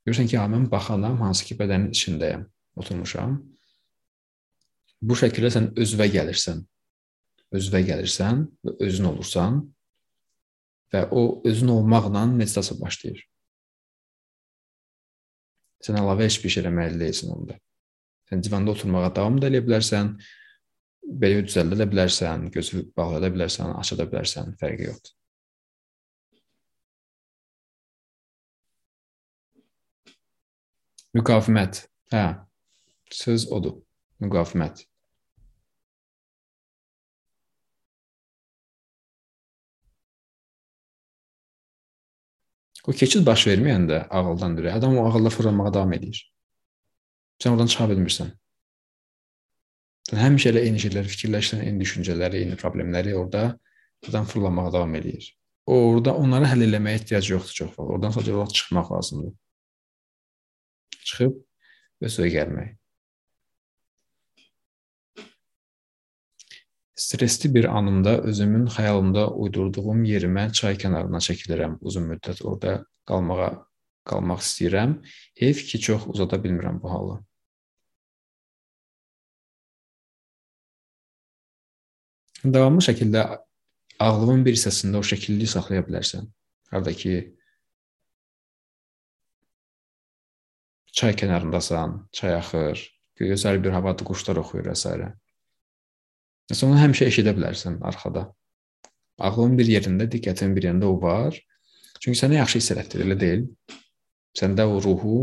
[0.06, 2.44] Görürsən ki, mən baxanam, hansı ki bədənin içindəyəm,
[2.76, 3.38] oturmuşam.
[5.02, 6.64] Bu şəkildə sən özvə gəlirsən.
[7.52, 9.58] Özvə gəlirsən və özün olursan
[10.92, 13.20] və o özün olmaqla meditasiya başlayır.
[15.82, 17.56] Sən əlavə heç bir şey eləməli deyilsən onda.
[18.30, 20.12] Sən divanda oturmağa davam da edə bilərsən,
[21.22, 25.16] belə düzəldə də bilərsən, gözü bağlaya bilərsən, aça da bilərsən, fərqi yoxdur.
[31.18, 31.82] Müqavimət.
[32.14, 32.24] Hə.
[33.12, 33.82] Söz odur.
[34.24, 34.86] Müqavimət.
[42.82, 46.22] O keçid baş verməyəndə ağıldan ürəyə, adam o ağılda fırlanmağa davam edir.
[47.42, 48.32] Sən oradan çıxa bilmirsən.
[50.10, 53.44] Sən həmişə elə eyni şeyləri fikirləşirsən, eyni düşüncələri, eyni problemləri orada
[54.08, 55.30] adam fırlanmağa davam edir.
[55.66, 57.86] O orada onları həll etməyə ehtiyac yoxdur çox vaxt.
[57.86, 59.34] Oradan sadəcə olaraq çıxmaq lazımdır.
[61.02, 61.36] Çıxıb
[62.02, 62.81] və suya gəlmək.
[66.94, 71.78] Stresli bir anımda özümün xəyalımda uydurduğum yerimə çay kənarına çəkilirəm.
[71.80, 72.74] Uzun müddət orada
[73.08, 73.52] qalmağa
[74.04, 74.98] qalmaq istəyirəm.
[75.40, 77.20] Heyf ki, çox uzada bilmirəm bu halı.
[82.44, 83.22] Davamlı şəkildə
[84.02, 86.28] ağlımın bir hissəsində o şəkilli saxlaya bilərsən.
[86.74, 87.14] Harda ki
[90.92, 92.84] çay kənarındasan, çay axır,
[93.16, 95.12] gözəl bir havada quşlar oxuyur və s.
[96.52, 98.26] Sən onu həmişə eşidə bilərsən arxada.
[99.22, 101.36] Ağlın bir yerində, diqqətin bir yerində o var.
[102.00, 103.44] Çünki səni yaxşı hiss elətdirir, elə deyil?
[104.38, 105.18] Səndə o ruhu,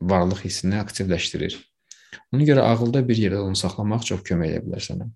[0.00, 1.58] varlıq hissini aktivləşdirir.
[2.32, 5.08] Ona görə ağılda bir yerdə onu saxlamaq çox kömək edə bilər sənə.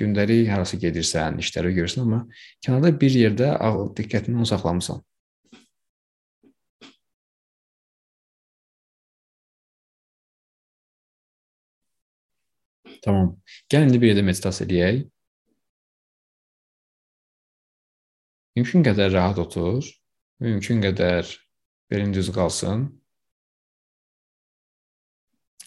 [0.00, 2.24] Gündəlik harasa gedirsən, işləri görürsən, amma
[2.64, 5.00] kənarda bir yerdə ağıl diqqətini onu saxlamısan.
[13.06, 13.28] Tamam.
[13.70, 15.02] Gəlin indi bir yerdə meditasiya eləyək.
[18.58, 19.86] Mümkün qədər rahat otur.
[20.42, 21.30] Mümkün qədər
[21.92, 22.88] belin düz qalsın.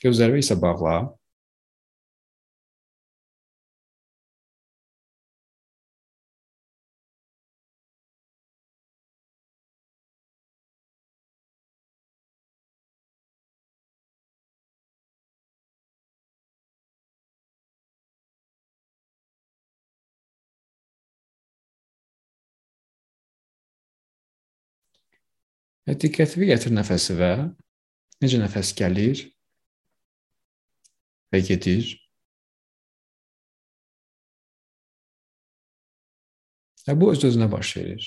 [0.04, 0.98] Gözlərimi isə bağla.
[25.90, 27.28] Və diqqətini gətir nəfəsinə.
[28.22, 29.24] Necə nəfəs gəlir
[31.34, 31.88] və gedir.
[36.86, 38.06] Və bu öz-özünə baş verir.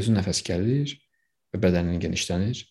[0.00, 0.96] Özün nəfəs gəlir
[1.52, 2.64] və bədənin genişlənir.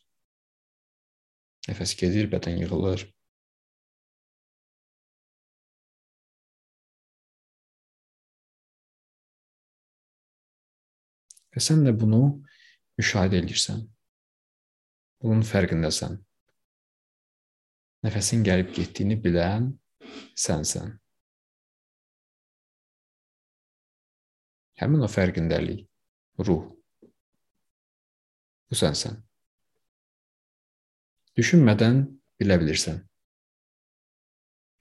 [1.70, 3.06] Nəfəs gedir, bədən yığılır.
[11.60, 12.22] Və sən də bunu
[12.96, 13.82] müşahidə edirsən.
[15.20, 16.14] Bunun fərqindəsən.
[18.08, 19.66] Nəfəsin gəlib getdiyini bilən
[20.40, 20.94] sənsən.
[24.80, 25.84] Həmin o fərqindəlik,
[26.48, 26.64] ruh.
[28.72, 29.20] Bu sənsən.
[31.36, 32.06] Düşünmədən
[32.40, 33.04] bilə bilirsən.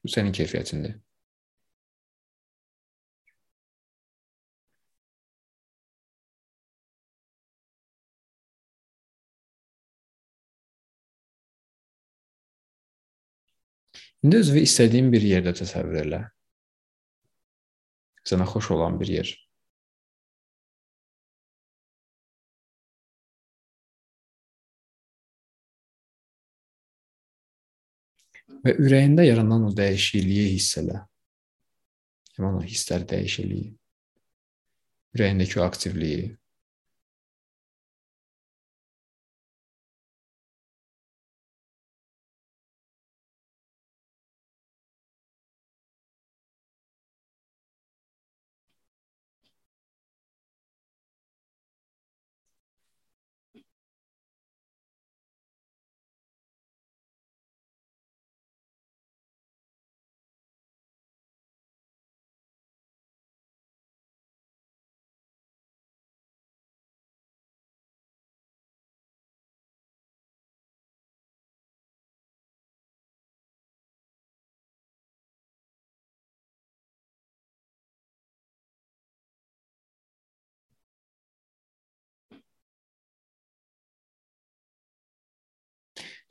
[0.07, 0.95] Bu sənin keyfiyyətindir.
[14.25, 16.23] İndi özünü istədiyin bir yerdə təsəvvür elə.
[18.27, 19.31] Sənə xoş olan bir yer.
[28.67, 31.05] Və ürəyində yaranan o dəyişikliyi hiss elə.
[32.35, 33.71] Həmin o hisslər dəyişikliyi.
[35.15, 36.27] Ürəyindəki o aktivliyi.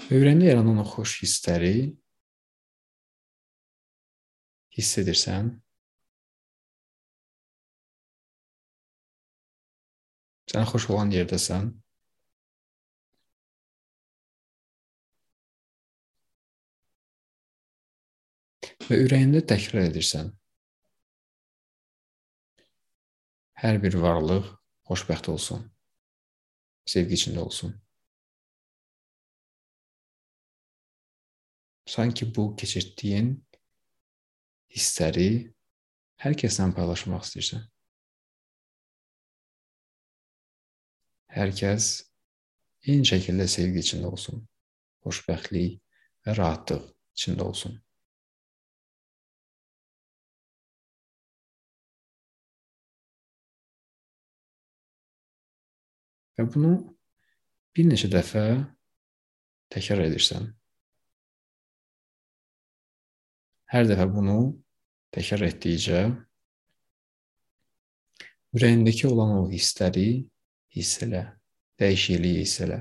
[0.08, 1.72] Ürəyində yaranan o xoş hissləri
[4.78, 5.49] hiss edirsən.
[10.47, 11.68] Sənə xoş olan yerdəsən.
[18.88, 20.30] Və ürəyində təkrar edirsən.
[23.60, 24.47] Hər bir varlıq
[24.88, 25.68] xoşbəxt olsun.
[26.88, 27.76] Sevgi içində olsun.
[31.88, 33.30] Sanki bu keçirtdiyin
[34.76, 35.30] hissləri
[36.24, 37.64] hər kəslə paylaşmaq istəyirsən.
[41.38, 41.88] Hər kəs
[42.88, 44.44] eyni şəkildə sevgi içində olsun,
[45.06, 45.80] xoşbəxtlik
[46.26, 47.80] və rahatlıq içində olsun.
[56.38, 56.76] Və bunu
[57.74, 58.46] bir neçə dəfə
[59.74, 60.57] təkrar edirsən.
[63.68, 64.38] Hər dəfə bunu
[65.11, 65.97] təkrar etdikcə
[68.55, 70.05] ürəyindəki olan o hissləri
[70.78, 71.26] hiss elə,
[71.82, 72.80] dəyişikliyi hiss elə.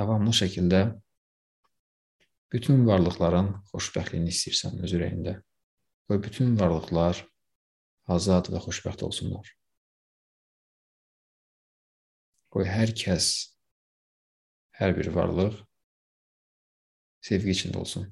[0.00, 0.82] Davamlı şəkildə
[2.52, 5.40] bütün varlıqların xoşbəxtliyini istəyirsən öz ürəyində.
[6.08, 7.26] Qoy bütün varlıqlar
[8.06, 9.48] azad və xoşbəxt olsunlar.
[12.54, 13.28] Qoy hər kəs,
[14.78, 15.58] hər bir varlıq
[17.26, 18.06] sevgi içində olsun.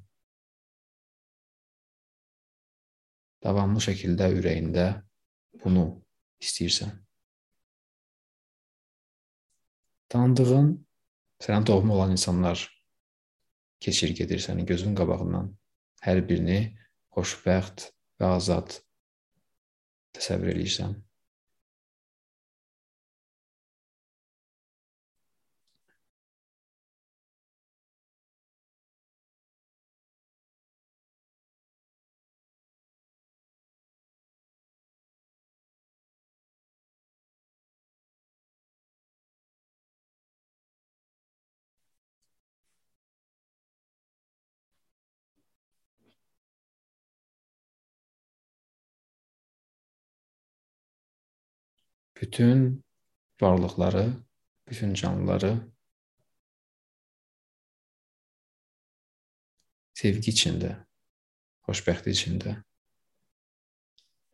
[3.45, 4.87] Davamlı şəkildə ürəyində
[5.63, 5.87] bunu
[6.43, 6.95] istəyirsən.
[10.13, 10.71] Tanıdığın,
[11.45, 12.63] sənə doğma olan insanlar
[13.85, 15.51] keçir gedir sənin gözün qabağından.
[16.05, 16.59] Hər birini
[17.17, 17.91] xoşbəxt
[18.21, 18.79] və azad
[20.17, 20.95] təsəvvür eləyirsən.
[52.25, 52.85] Bütün
[53.41, 54.05] varlıqları,
[54.69, 55.51] bütün canlıları
[60.01, 60.71] sevgi içində,
[61.69, 62.55] xoşbəxtlik içində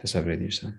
[0.05, 0.77] təsəvvür edirsən.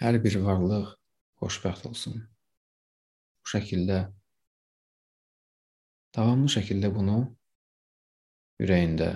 [0.00, 0.94] Hər bir varlıq
[1.40, 2.20] xoşbəxt olsun.
[3.40, 3.98] Bu şəkildə
[6.16, 7.18] davamlı şəkildə bunu
[8.64, 9.10] ürəyində,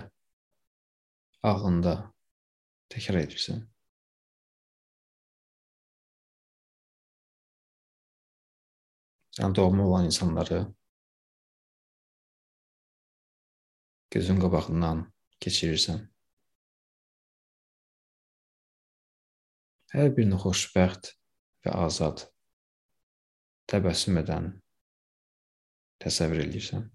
[1.50, 1.94] ağlında
[2.92, 3.64] təkrar edirsən.
[9.34, 10.62] Sən doğma olan insanları
[14.14, 15.06] gözün qabağından
[15.40, 16.13] keçirirsən.
[19.94, 21.12] Hər birini xoşbəxt
[21.62, 22.24] və azad
[23.70, 24.48] təbəssüm edən
[26.02, 26.88] təsəvvür edirsən.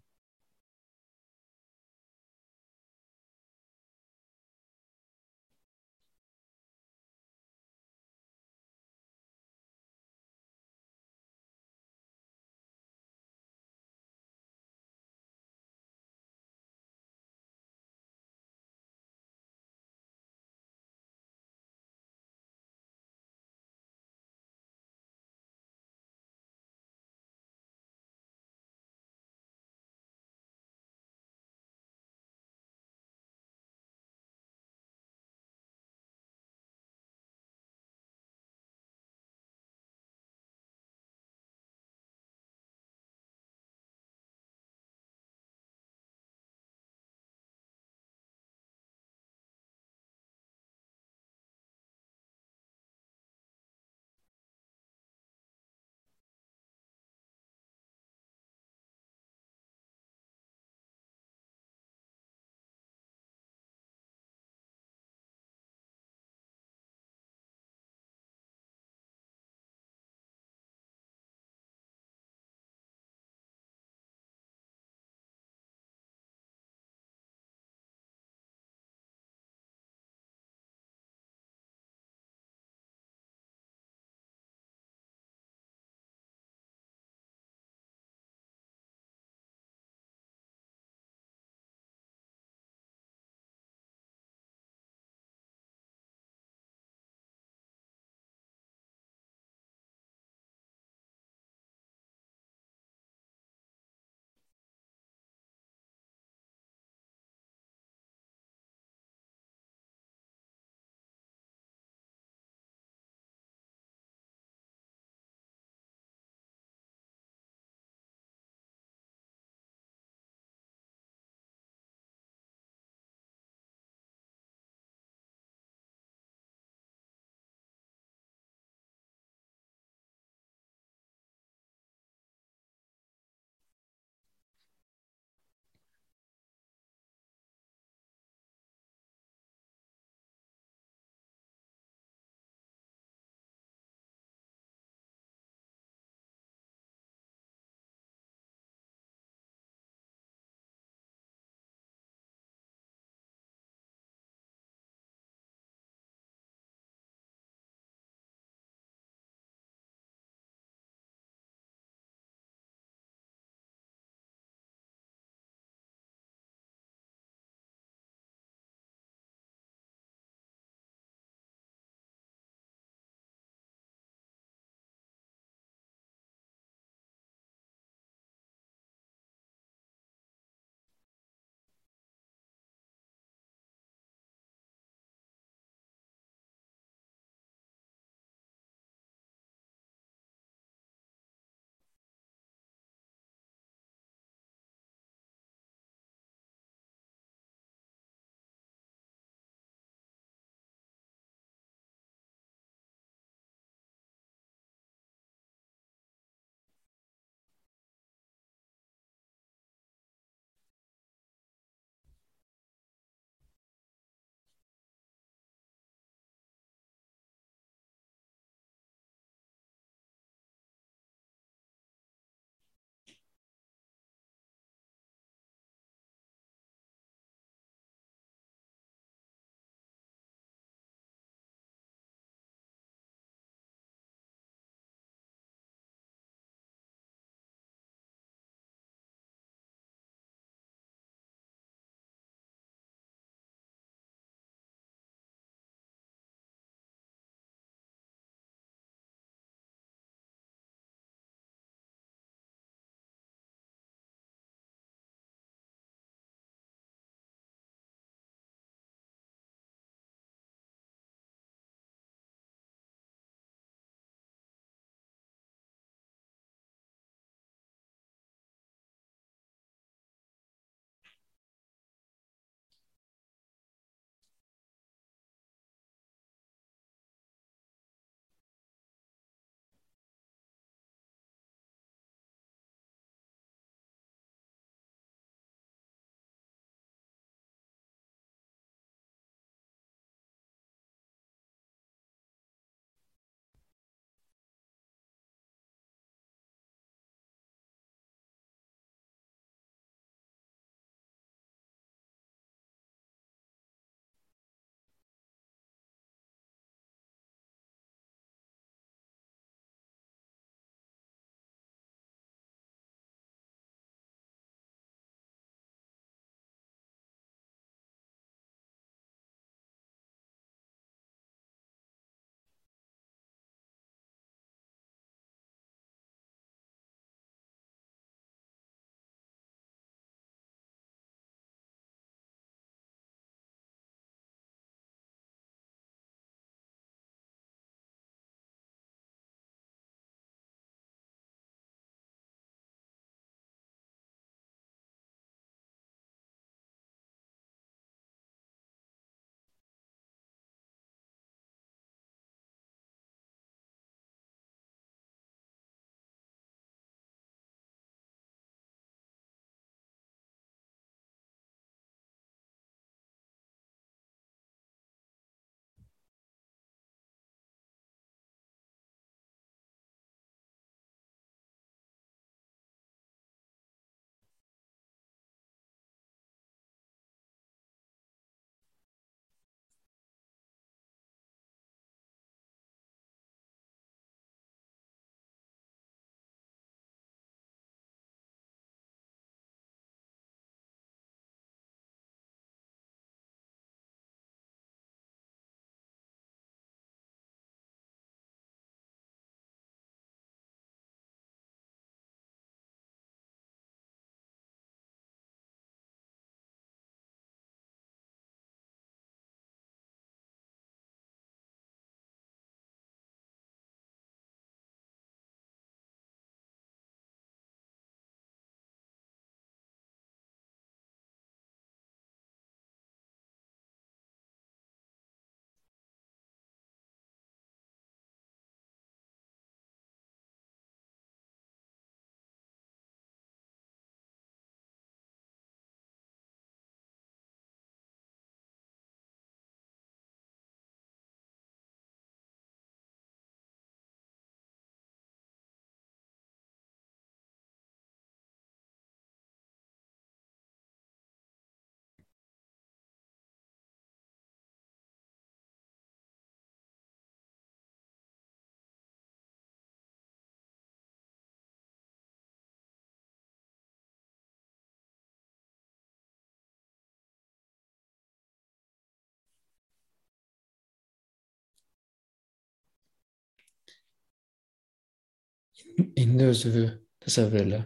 [476.00, 476.66] İndi özünü
[477.04, 477.60] təsəvvür elə.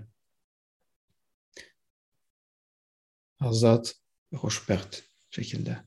[3.49, 3.89] Azad
[4.33, 5.01] və xoşbəxt
[5.35, 5.79] şəkildə.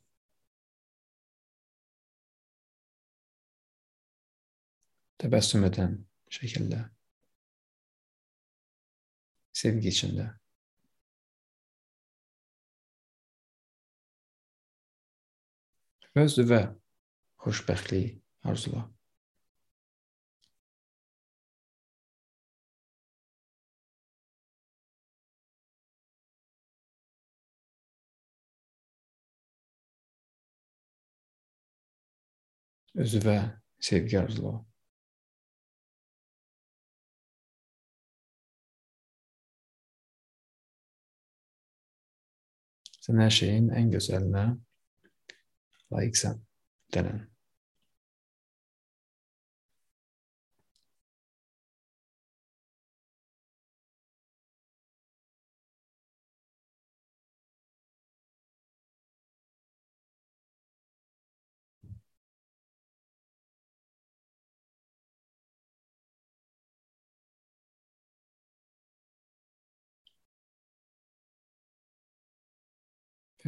[5.22, 5.94] Təbəssüm edən
[6.38, 6.82] şəkildə.
[9.56, 10.26] Sevgi içində.
[16.16, 16.60] Öz və
[17.44, 18.86] xoşbəxtlik arzula.
[32.96, 33.36] Özünə
[33.86, 34.54] sevgi arzula.
[43.04, 44.46] Sən hər şeyin ən gözəlinə
[45.94, 46.40] layiqsən
[46.96, 47.20] denən.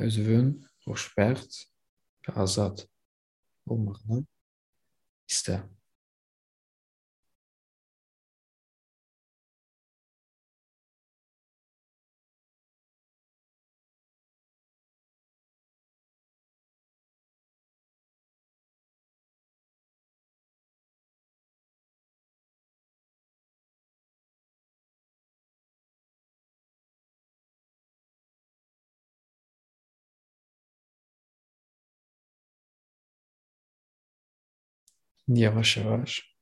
[0.04, 0.52] Özünün
[0.86, 1.64] xoşbəxt
[2.26, 2.84] və azad
[3.68, 4.22] olmağını
[5.30, 5.62] istə.
[35.28, 36.34] Yavaş yavaş.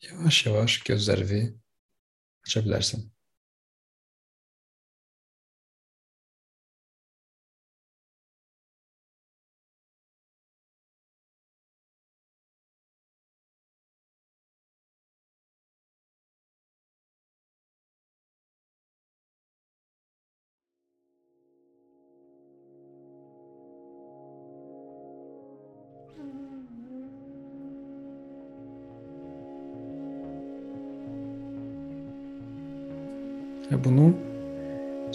[0.00, 1.54] Yavaş yavaş gözlerini
[2.46, 3.13] açabilirsin.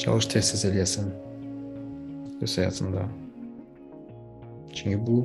[0.10, 1.10] Çalış tez-tez eləyəsən
[2.42, 3.04] öz həyatında.
[4.74, 5.18] Çünki bu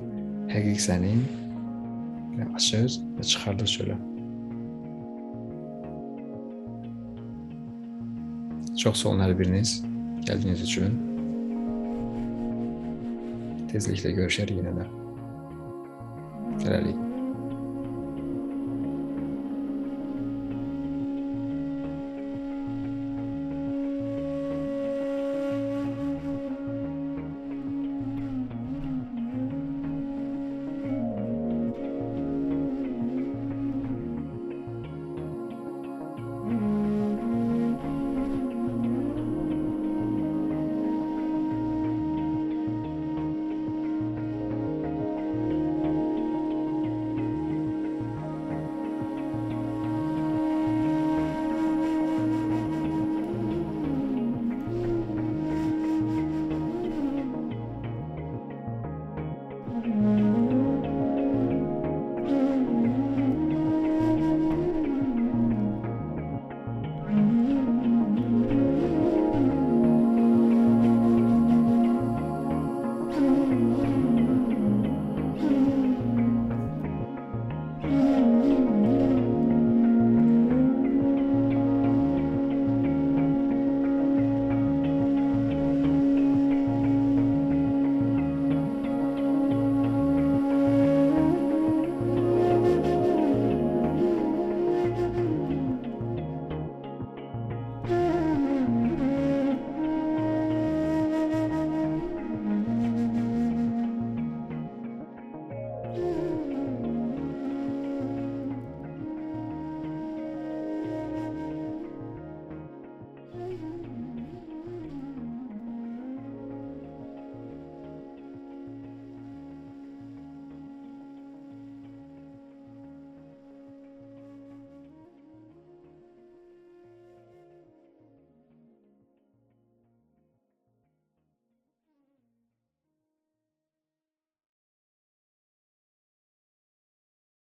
[0.51, 1.23] həqiqi sənin
[2.59, 3.97] açır və çıxardır çölə.
[8.82, 9.73] Çox sağ olun hər biriniz
[10.28, 11.01] gəldiyiniz üçün.
[13.73, 14.89] Tezliklə görüşərik yenə də.
[16.61, 17.14] Hələlik.